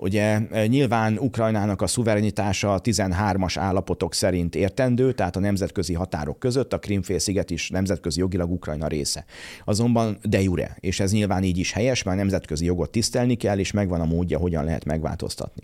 Ugye 0.00 0.40
e, 0.50 0.66
nyilván 0.66 1.18
Ukrajnának 1.18 1.82
a 1.82 1.86
szuverenitása 1.86 2.74
a 2.74 2.80
13-as 2.80 3.54
állapotok 3.58 4.14
szerint 4.14 4.54
értendő, 4.54 5.12
tehát 5.12 5.36
a 5.36 5.40
nemzetközi 5.40 5.94
határok 5.94 6.38
között 6.38 6.72
a 6.72 6.78
Krimfélsziget 6.78 7.50
is 7.50 7.70
nemzetközi 7.70 8.20
jogilag 8.20 8.50
Ukrajna 8.50 8.86
része. 8.86 9.24
Azonban 9.64 10.18
de 10.22 10.42
jure, 10.42 10.76
és 10.80 11.00
ez 11.00 11.12
nyilván 11.12 11.42
így 11.42 11.58
is 11.58 11.72
helyes, 11.72 12.02
mert 12.02 12.16
nemzetközi 12.16 12.64
jogot 12.64 12.90
tisztelni 12.90 13.34
kell, 13.34 13.58
és 13.58 13.70
megvan 13.70 14.00
a 14.00 14.04
módja, 14.04 14.38
hogyan 14.38 14.64
lehet 14.64 14.84
megváltoztatni. 14.84 15.62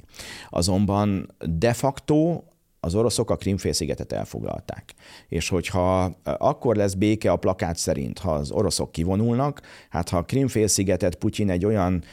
Azonban 0.50 1.34
de 1.38 1.72
facto 1.72 2.42
az 2.84 2.94
oroszok 2.94 3.30
a 3.30 3.36
Krimfélszigetet 3.36 4.12
elfoglalták. 4.12 4.94
És 5.28 5.48
hogyha 5.48 6.18
akkor 6.22 6.76
lesz 6.76 6.94
béke 6.94 7.30
a 7.30 7.36
plakát 7.36 7.76
szerint, 7.76 8.18
ha 8.18 8.32
az 8.32 8.50
oroszok 8.50 8.92
kivonulnak, 8.92 9.60
hát 9.88 10.08
ha 10.08 10.16
a 10.16 10.24
Krimfélszigetet 10.24 11.14
Putyin 11.14 11.50
egy 11.50 11.64
olyan 11.64 12.04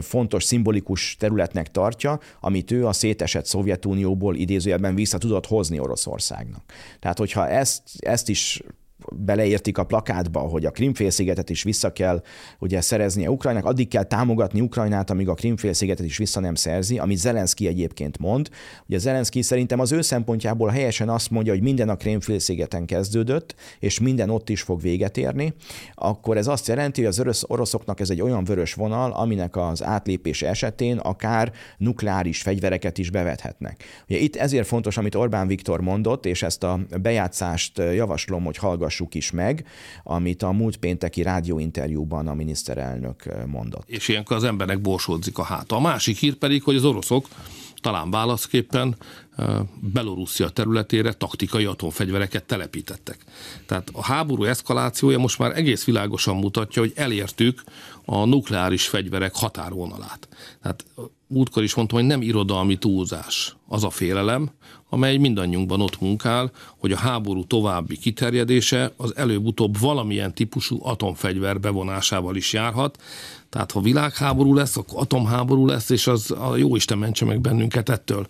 fontos, 0.00 0.44
szimbolikus 0.44 1.16
területnek 1.18 1.70
tartja, 1.70 2.20
amit 2.40 2.70
ő 2.70 2.86
a 2.86 2.92
szétesett 2.92 3.46
Szovjetunióból 3.46 4.36
idézőjelben 4.36 4.94
vissza 4.94 5.18
tudott 5.18 5.46
hozni 5.46 5.78
Oroszországnak. 5.78 6.62
Tehát, 7.00 7.18
hogyha 7.18 7.48
ezt, 7.48 7.82
ezt 7.98 8.28
is 8.28 8.62
beleértik 9.14 9.78
a 9.78 9.84
plakátba, 9.84 10.40
hogy 10.40 10.64
a 10.64 10.70
Krimfélszigetet 10.70 11.50
is 11.50 11.62
vissza 11.62 11.92
kell 11.92 12.22
ugye 12.58 12.80
szereznie 12.80 13.30
Ukrajnának, 13.30 13.68
addig 13.68 13.88
kell 13.88 14.02
támogatni 14.02 14.60
Ukrajnát, 14.60 15.10
amíg 15.10 15.28
a 15.28 15.34
Krimfélszigetet 15.34 16.06
is 16.06 16.16
vissza 16.16 16.40
nem 16.40 16.54
szerzi, 16.54 16.98
amit 16.98 17.18
Zelenszky 17.18 17.66
egyébként 17.66 18.18
mond. 18.18 18.48
Ugye 18.86 18.98
Zelenszky 18.98 19.42
szerintem 19.42 19.80
az 19.80 19.92
ő 19.92 20.00
szempontjából 20.00 20.68
helyesen 20.68 21.08
azt 21.08 21.30
mondja, 21.30 21.52
hogy 21.52 21.62
minden 21.62 21.88
a 21.88 21.96
Krimfélszigeten 21.96 22.84
kezdődött, 22.84 23.54
és 23.78 24.00
minden 24.00 24.30
ott 24.30 24.48
is 24.48 24.62
fog 24.62 24.80
véget 24.80 25.16
érni, 25.16 25.54
akkor 25.94 26.36
ez 26.36 26.46
azt 26.46 26.66
jelenti, 26.66 27.04
hogy 27.04 27.24
az 27.26 27.44
oroszoknak 27.46 28.00
ez 28.00 28.10
egy 28.10 28.20
olyan 28.20 28.44
vörös 28.44 28.74
vonal, 28.74 29.12
aminek 29.12 29.56
az 29.56 29.82
átlépése 29.82 30.48
esetén 30.48 30.98
akár 30.98 31.52
nukleáris 31.78 32.42
fegyvereket 32.42 32.98
is 32.98 33.10
bevethetnek. 33.10 33.84
Ugye 34.08 34.18
itt 34.18 34.36
ezért 34.36 34.66
fontos, 34.66 34.96
amit 34.96 35.14
Orbán 35.14 35.46
Viktor 35.46 35.80
mondott, 35.80 36.26
és 36.26 36.42
ezt 36.42 36.62
a 36.62 36.80
bejátszást 37.00 37.78
javaslom, 37.78 38.44
hogy 38.44 38.56
hallgass 38.56 38.85
hallgassuk 38.86 39.14
is 39.14 39.30
meg, 39.30 39.64
amit 40.02 40.42
a 40.42 40.52
múlt 40.52 40.76
pénteki 40.76 41.22
rádióinterjúban 41.22 42.28
a 42.28 42.34
miniszterelnök 42.34 43.46
mondott. 43.46 43.88
És 43.88 44.08
ilyenkor 44.08 44.36
az 44.36 44.44
embernek 44.44 44.80
borsódzik 44.80 45.38
a 45.38 45.42
háta. 45.42 45.76
A 45.76 45.80
másik 45.80 46.16
hír 46.16 46.34
pedig, 46.34 46.62
hogy 46.62 46.76
az 46.76 46.84
oroszok 46.84 47.28
talán 47.80 48.10
válaszképpen 48.10 48.96
Belorusszia 49.80 50.48
területére 50.48 51.12
taktikai 51.12 51.64
atomfegyvereket 51.64 52.44
telepítettek. 52.44 53.18
Tehát 53.66 53.88
a 53.92 54.02
háború 54.02 54.44
eszkalációja 54.44 55.18
most 55.18 55.38
már 55.38 55.56
egész 55.56 55.84
világosan 55.84 56.36
mutatja, 56.36 56.82
hogy 56.82 56.92
elértük 56.94 57.64
a 58.04 58.24
nukleáris 58.24 58.86
fegyverek 58.88 59.34
határvonalát. 59.34 60.28
Tehát 60.62 60.84
múltkor 61.26 61.62
is 61.62 61.74
mondtam, 61.74 61.98
hogy 61.98 62.08
nem 62.08 62.22
irodalmi 62.22 62.76
túlzás 62.76 63.56
az 63.68 63.84
a 63.84 63.90
félelem, 63.90 64.50
amely 64.88 65.16
mindannyiunkban 65.16 65.80
ott 65.80 66.00
munkál, 66.00 66.50
hogy 66.78 66.92
a 66.92 66.96
háború 66.96 67.44
további 67.44 67.96
kiterjedése 67.96 68.92
az 68.96 69.16
előbb-utóbb 69.16 69.78
valamilyen 69.78 70.34
típusú 70.34 70.78
atomfegyver 70.82 71.60
bevonásával 71.60 72.36
is 72.36 72.52
járhat. 72.52 73.02
Tehát 73.48 73.72
ha 73.72 73.80
világháború 73.80 74.54
lesz, 74.54 74.76
akkor 74.76 75.00
atomháború 75.00 75.66
lesz, 75.66 75.90
és 75.90 76.06
az 76.06 76.30
a 76.30 76.56
jó 76.56 76.76
Isten 76.76 76.98
mentse 76.98 77.24
meg 77.24 77.40
bennünket 77.40 77.88
ettől. 77.88 78.26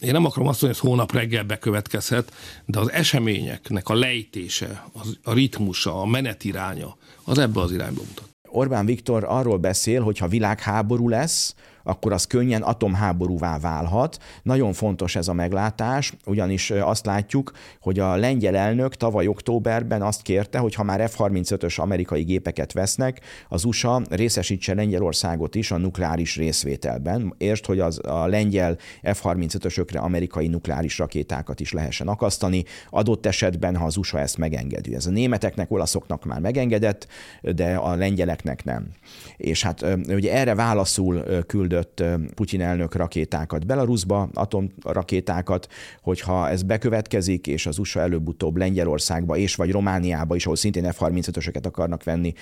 Én 0.00 0.12
nem 0.12 0.24
akarom 0.24 0.48
azt 0.48 0.62
mondani, 0.62 0.80
hogy 0.80 0.90
hónap 0.90 1.12
reggel 1.12 1.44
bekövetkezhet, 1.44 2.32
de 2.64 2.78
az 2.78 2.90
eseményeknek 2.90 3.88
a 3.88 3.94
lejtése, 3.94 4.84
az, 4.92 5.18
a 5.22 5.32
ritmusa, 5.32 6.00
a 6.00 6.06
menetiránya, 6.06 6.96
az 7.24 7.38
ebbe 7.38 7.60
az 7.60 7.72
irányba 7.72 8.02
mutat. 8.08 8.28
Orbán 8.48 8.86
Viktor 8.86 9.24
arról 9.24 9.58
beszél, 9.58 10.02
hogy 10.02 10.18
ha 10.18 10.28
világháború 10.28 11.08
lesz, 11.08 11.54
akkor 11.86 12.12
az 12.12 12.24
könnyen 12.24 12.62
atomháborúvá 12.62 13.58
válhat. 13.58 14.18
Nagyon 14.42 14.72
fontos 14.72 15.16
ez 15.16 15.28
a 15.28 15.32
meglátás, 15.32 16.12
ugyanis 16.24 16.70
azt 16.70 17.06
látjuk, 17.06 17.52
hogy 17.80 17.98
a 17.98 18.16
lengyel 18.16 18.56
elnök 18.56 18.94
tavaly 18.94 19.26
októberben 19.26 20.02
azt 20.02 20.22
kérte, 20.22 20.58
hogy 20.58 20.74
ha 20.74 20.82
már 20.82 21.10
F-35-ös 21.10 21.80
amerikai 21.80 22.22
gépeket 22.22 22.72
vesznek, 22.72 23.20
az 23.48 23.64
USA 23.64 24.02
részesítse 24.10 24.74
Lengyelországot 24.74 25.54
is 25.54 25.70
a 25.70 25.76
nukleáris 25.76 26.36
részvételben. 26.36 27.34
Értsd, 27.38 27.66
hogy 27.66 27.80
az, 27.80 28.00
a 28.06 28.26
lengyel 28.26 28.78
F-35-ösökre 29.02 29.98
amerikai 29.98 30.48
nukleáris 30.48 30.98
rakétákat 30.98 31.60
is 31.60 31.72
lehessen 31.72 32.08
akasztani, 32.08 32.64
adott 32.90 33.26
esetben, 33.26 33.76
ha 33.76 33.84
az 33.84 33.96
USA 33.96 34.18
ezt 34.18 34.38
megengedi. 34.38 34.94
Ez 34.94 35.06
a 35.06 35.10
németeknek, 35.10 35.70
olaszoknak 35.70 36.24
már 36.24 36.40
megengedett, 36.40 37.06
de 37.42 37.74
a 37.74 37.94
lengyeleknek 37.94 38.64
nem. 38.64 38.88
És 39.36 39.62
hát 39.62 39.84
ugye 40.08 40.32
erre 40.32 40.54
válaszul 40.54 41.24
küldött 41.46 41.75
küldött 41.76 42.34
Putyin 42.34 42.60
elnök 42.60 42.94
rakétákat 42.94 43.66
Belarusba, 43.66 44.28
atomrakétákat, 44.34 45.68
hogyha 46.02 46.48
ez 46.48 46.62
bekövetkezik, 46.62 47.46
és 47.46 47.66
az 47.66 47.78
USA 47.78 48.00
előbb-utóbb 48.00 48.56
Lengyelországba 48.56 49.36
és 49.36 49.54
vagy 49.54 49.70
Romániába 49.70 50.34
is, 50.34 50.44
ahol 50.44 50.56
szintén 50.56 50.92
F-35-ösöket 50.92 51.66
akarnak 51.66 52.04
venni, 52.04 52.32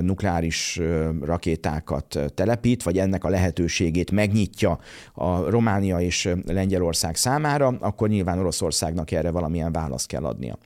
nukleáris 0.00 0.80
rakétákat 1.20 2.18
telepít, 2.34 2.82
vagy 2.82 2.98
ennek 2.98 3.24
a 3.24 3.28
lehetőségét 3.28 4.10
megnyitja 4.10 4.78
a 5.14 5.50
Románia 5.50 6.00
és 6.00 6.28
Lengyelország 6.46 7.16
számára, 7.16 7.66
akkor 7.80 8.08
nyilván 8.08 8.38
Oroszországnak 8.38 9.10
erre 9.10 9.30
valamilyen 9.30 9.72
választ 9.72 10.06
kell 10.06 10.24
adnia. 10.24 10.58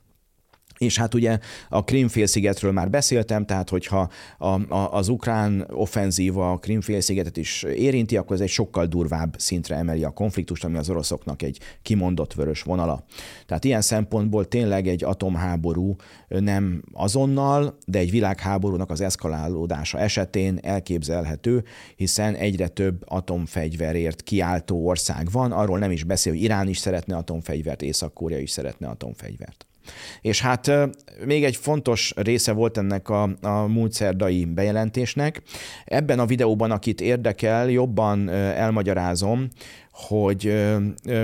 És 0.79 0.99
hát 0.99 1.15
ugye 1.15 1.39
a 1.69 1.85
Krimfélszigetről 1.85 2.73
már 2.73 2.91
beszéltem, 2.91 3.45
tehát 3.47 3.69
hogyha 3.69 4.11
a, 4.39 4.75
a, 4.75 4.93
az 4.93 5.09
ukrán 5.09 5.67
offenzíva 5.71 6.53
a 6.53 6.57
Krimfélszigetet 6.57 7.37
is 7.37 7.63
érinti, 7.63 8.17
akkor 8.17 8.37
ez 8.37 8.43
egy 8.43 8.49
sokkal 8.49 8.87
durvább 8.87 9.35
szintre 9.39 9.77
emeli 9.77 10.05
a 10.05 10.11
konfliktust, 10.11 10.65
ami 10.65 10.77
az 10.77 10.91
oroszoknak 10.91 11.43
egy 11.43 11.61
kimondott 11.83 12.35
vörös 12.35 12.63
vonala. 12.63 13.05
Tehát 13.47 13.65
ilyen 13.65 13.81
szempontból 13.81 14.49
tényleg 14.49 14.87
egy 14.89 15.05
atomháború 15.05 15.97
nem 16.29 16.83
azonnal, 16.93 17.79
de 17.87 17.99
egy 17.99 18.11
világháborúnak 18.11 18.91
az 18.91 19.01
eszkalálódása 19.01 19.99
esetén 19.99 20.59
elképzelhető, 20.63 21.65
hiszen 21.97 22.35
egyre 22.35 22.69
több 22.69 23.03
atomfegyverért 23.05 24.23
kiáltó 24.23 24.87
ország 24.87 25.31
van, 25.31 25.53
arról 25.53 25.79
nem 25.79 25.91
is 25.91 26.05
beszél, 26.05 26.33
hogy 26.33 26.43
Irán 26.43 26.69
is 26.69 26.79
szeretne 26.79 27.17
atomfegyvert, 27.17 27.83
Észak-Korea 27.83 28.39
is 28.39 28.51
szeretne 28.51 28.89
atomfegyvert. 28.89 29.66
És 30.21 30.41
hát 30.41 30.71
még 31.25 31.45
egy 31.45 31.57
fontos 31.57 32.13
része 32.17 32.53
volt 32.53 32.79
ennek 32.79 33.09
a, 33.09 33.23
a 33.43 33.67
múlt 33.67 33.93
szerdai 33.93 34.45
bejelentésnek. 34.45 35.43
Ebben 35.85 36.19
a 36.19 36.27
videóban, 36.27 36.71
akit 36.71 37.01
érdekel, 37.01 37.71
jobban 37.71 38.29
elmagyarázom, 38.29 39.49
hogy 39.93 40.55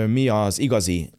mi 0.07 0.27
az 0.27 0.59
igazi 0.59 1.09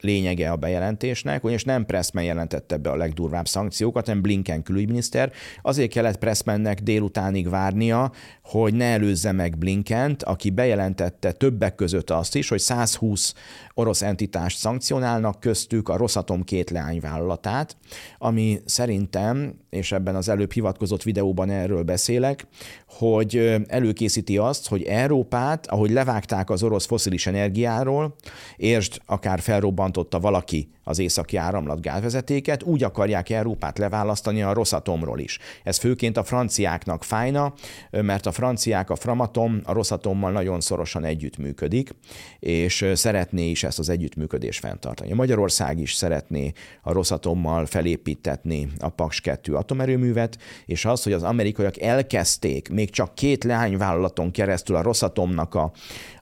lényege 0.00 0.50
a 0.50 0.56
bejelentésnek, 0.56 1.44
ugyanis 1.44 1.64
nem 1.64 1.86
Pressman 1.86 2.24
jelentette 2.24 2.76
be 2.76 2.90
a 2.90 2.96
legdurvább 2.96 3.46
szankciókat, 3.48 4.06
hanem 4.06 4.22
Blinken 4.22 4.62
külügyminiszter. 4.62 5.32
Azért 5.62 5.90
kellett 5.90 6.18
Pressmannek 6.18 6.80
délutánig 6.80 7.48
várnia, 7.48 8.12
hogy 8.42 8.74
ne 8.74 8.84
előzze 8.84 9.32
meg 9.32 9.58
Blinkent, 9.58 10.22
aki 10.22 10.50
bejelentette 10.50 11.32
többek 11.32 11.74
között 11.74 12.10
azt 12.10 12.34
is, 12.34 12.48
hogy 12.48 12.60
120 12.60 13.34
orosz 13.74 14.02
entitást 14.02 14.58
szankcionálnak, 14.58 15.40
köztük 15.40 15.88
a 15.88 15.96
Rosszatom 15.96 16.42
két 16.42 16.70
leányvállalatát, 16.70 17.76
ami 18.18 18.60
szerintem, 18.64 19.54
és 19.70 19.92
ebben 19.92 20.14
az 20.14 20.28
előbb 20.28 20.52
hivatkozott 20.52 21.02
videóban 21.02 21.50
erről 21.50 21.82
beszélek, 21.82 22.46
hogy 22.88 23.56
előkészíti 23.66 24.38
azt, 24.38 24.68
hogy 24.68 24.82
Európát, 24.82 25.66
ahogy 25.66 25.90
levágták 25.90 26.50
az 26.50 26.62
orosz 26.62 26.86
foszilis 26.86 27.26
energiáról, 27.26 28.16
értsd, 28.56 29.00
akár 29.06 29.40
felrobbantotta 29.40 30.20
valaki 30.20 30.70
az 30.88 30.98
északi 30.98 31.36
áramlat 31.36 31.80
gázvezetéket, 31.80 32.62
úgy 32.62 32.82
akarják 32.82 33.30
Európát 33.30 33.78
leválasztani 33.78 34.42
a 34.42 34.52
Rosszatomról 34.52 35.18
is. 35.18 35.38
Ez 35.62 35.78
főként 35.78 36.16
a 36.16 36.24
franciáknak 36.24 37.04
fájna, 37.04 37.54
mert 37.90 38.26
a 38.26 38.32
franciák 38.32 38.90
a 38.90 38.96
Framatom 38.96 39.60
a 39.64 39.72
Rosszatommal 39.72 40.32
nagyon 40.32 40.60
szorosan 40.60 41.04
együttműködik, 41.04 41.94
és 42.38 42.86
szeretné 42.94 43.50
is 43.50 43.64
ezt 43.64 43.78
az 43.78 43.88
együttműködést 43.88 44.60
fenntartani. 44.60 45.12
Magyarország 45.12 45.78
is 45.78 45.94
szeretné 45.94 46.52
a 46.82 46.92
Rosszatommal 46.92 47.66
felépítetni 47.66 48.68
a 48.78 48.88
Paks 48.88 49.20
2 49.20 49.54
atomerőművet, 49.54 50.38
és 50.66 50.84
az, 50.84 51.02
hogy 51.02 51.12
az 51.12 51.22
amerikaiak 51.22 51.80
elkezdték 51.80 52.68
még 52.68 52.90
csak 52.90 53.14
két 53.14 53.44
leányvállalaton 53.44 54.30
keresztül 54.30 54.76
a 54.76 54.82
Rosszatomnak 54.82 55.54
a, 55.54 55.72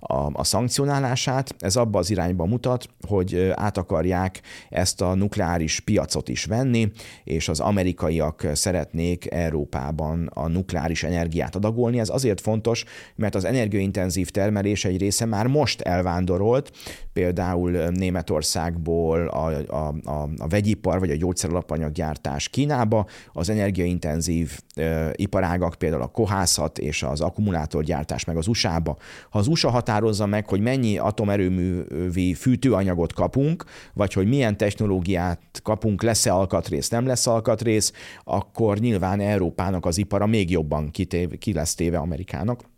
a, 0.00 0.30
a 0.32 0.44
szankcionálását, 0.44 1.54
ez 1.58 1.76
abba 1.76 1.98
az 1.98 2.10
irányba 2.10 2.44
mutat, 2.44 2.88
hogy 3.08 3.52
át 3.54 3.78
akarják 3.78 4.40
ezt 4.70 5.00
a 5.00 5.14
nukleáris 5.14 5.80
piacot 5.80 6.28
is 6.28 6.44
venni, 6.44 6.90
és 7.24 7.48
az 7.48 7.60
amerikaiak 7.60 8.46
szeretnék 8.52 9.30
Európában 9.30 10.30
a 10.34 10.48
nukleáris 10.48 11.02
energiát 11.02 11.56
adagolni. 11.56 11.98
Ez 11.98 12.08
azért 12.08 12.40
fontos, 12.40 12.84
mert 13.14 13.34
az 13.34 13.44
energiaintenzív 13.44 14.30
termelés 14.30 14.84
egy 14.84 14.98
része 14.98 15.24
már 15.24 15.46
most 15.46 15.80
elvándorolt, 15.80 16.70
például 17.12 17.70
Németországból 17.70 19.26
a, 19.28 19.74
a, 19.74 19.94
a, 20.04 20.28
a 20.38 20.48
vegyipar 20.48 20.98
vagy 20.98 21.10
a 21.10 21.16
gyógyszeralapanyaggyártás 21.16 22.48
Kínába, 22.48 23.06
az 23.32 23.48
energiaintenzív 23.48 24.60
e, 24.74 25.12
iparágak, 25.14 25.74
például 25.74 26.02
a 26.02 26.06
kohászat 26.06 26.78
és 26.78 27.02
az 27.02 27.20
akkumulátorgyártás 27.20 28.24
meg 28.24 28.36
az 28.36 28.46
USA-ba. 28.46 28.96
Ha 29.30 29.38
az 29.38 29.46
USA 29.46 29.70
határozza 29.70 30.26
meg, 30.26 30.48
hogy 30.48 30.60
mennyi 30.60 30.98
atomerőművi 30.98 32.34
fűtőanyagot 32.34 33.12
kapunk, 33.12 33.64
vagy 33.92 34.12
hogy 34.12 34.26
milyen 34.26 34.43
milyen 34.44 34.58
technológiát 34.58 35.60
kapunk, 35.62 36.02
lesz-e 36.02 36.32
alkatrész, 36.32 36.88
nem 36.88 37.06
lesz 37.06 37.26
alkatrész, 37.26 37.92
akkor 38.24 38.78
nyilván 38.78 39.20
Európának 39.20 39.86
az 39.86 39.98
ipara 39.98 40.26
még 40.26 40.50
jobban 40.50 40.90
kitév, 40.90 41.38
ki 41.38 41.52
lesz 41.52 41.74
téve 41.74 41.98
Amerikának 41.98 42.73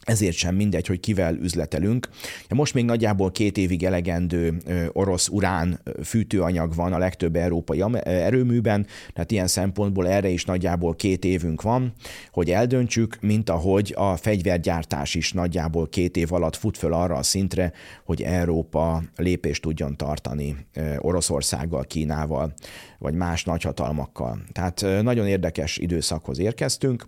ezért 0.00 0.36
sem 0.36 0.54
mindegy, 0.54 0.86
hogy 0.86 1.00
kivel 1.00 1.34
üzletelünk. 1.34 2.08
Most 2.48 2.74
még 2.74 2.84
nagyjából 2.84 3.30
két 3.30 3.58
évig 3.58 3.84
elegendő 3.84 4.56
orosz 4.92 5.28
urán 5.28 5.80
fűtőanyag 6.04 6.74
van 6.74 6.92
a 6.92 6.98
legtöbb 6.98 7.36
európai 7.36 7.82
erőműben, 8.04 8.86
tehát 9.12 9.30
ilyen 9.30 9.46
szempontból 9.46 10.08
erre 10.08 10.28
is 10.28 10.44
nagyjából 10.44 10.94
két 10.94 11.24
évünk 11.24 11.62
van, 11.62 11.92
hogy 12.32 12.50
eldöntsük, 12.50 13.18
mint 13.20 13.50
ahogy 13.50 13.94
a 13.96 14.16
fegyvergyártás 14.16 15.14
is 15.14 15.32
nagyjából 15.32 15.88
két 15.88 16.16
év 16.16 16.32
alatt 16.32 16.56
fut 16.56 16.76
föl 16.78 16.92
arra 16.92 17.14
a 17.14 17.22
szintre, 17.22 17.72
hogy 18.04 18.22
Európa 18.22 19.02
lépést 19.16 19.62
tudjon 19.62 19.96
tartani 19.96 20.56
Oroszországgal, 20.98 21.84
Kínával, 21.84 22.52
vagy 22.98 23.14
más 23.14 23.44
nagyhatalmakkal. 23.44 24.42
Tehát 24.52 24.84
nagyon 25.02 25.26
érdekes 25.26 25.76
időszakhoz 25.76 26.38
érkeztünk. 26.38 27.06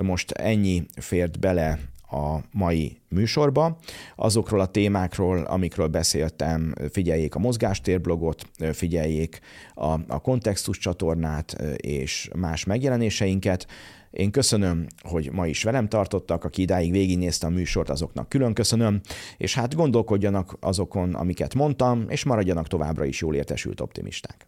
Most 0.00 0.30
ennyi 0.30 0.86
fért 0.96 1.38
bele 1.38 1.78
a 2.12 2.42
mai 2.50 3.00
műsorba. 3.08 3.78
Azokról 4.16 4.60
a 4.60 4.66
témákról, 4.66 5.38
amikről 5.38 5.88
beszéltem, 5.88 6.74
figyeljék 6.90 7.34
a 7.34 7.38
mozgástérblogot, 7.38 8.44
figyeljék 8.72 9.40
a, 9.74 9.90
a 10.08 10.20
kontextus 10.20 10.78
csatornát 10.78 11.56
és 11.76 12.30
más 12.36 12.64
megjelenéseinket. 12.64 13.66
Én 14.10 14.30
köszönöm, 14.30 14.86
hogy 15.02 15.30
ma 15.32 15.46
is 15.46 15.62
velem 15.62 15.88
tartottak, 15.88 16.44
aki 16.44 16.62
idáig 16.62 16.90
végignézte 16.90 17.46
a 17.46 17.50
műsort, 17.50 17.90
azoknak 17.90 18.28
külön 18.28 18.54
köszönöm, 18.54 19.00
és 19.36 19.54
hát 19.54 19.74
gondolkodjanak 19.74 20.56
azokon, 20.60 21.14
amiket 21.14 21.54
mondtam, 21.54 22.04
és 22.08 22.24
maradjanak 22.24 22.68
továbbra 22.68 23.04
is 23.04 23.20
jól 23.20 23.34
értesült 23.34 23.80
optimisták. 23.80 24.46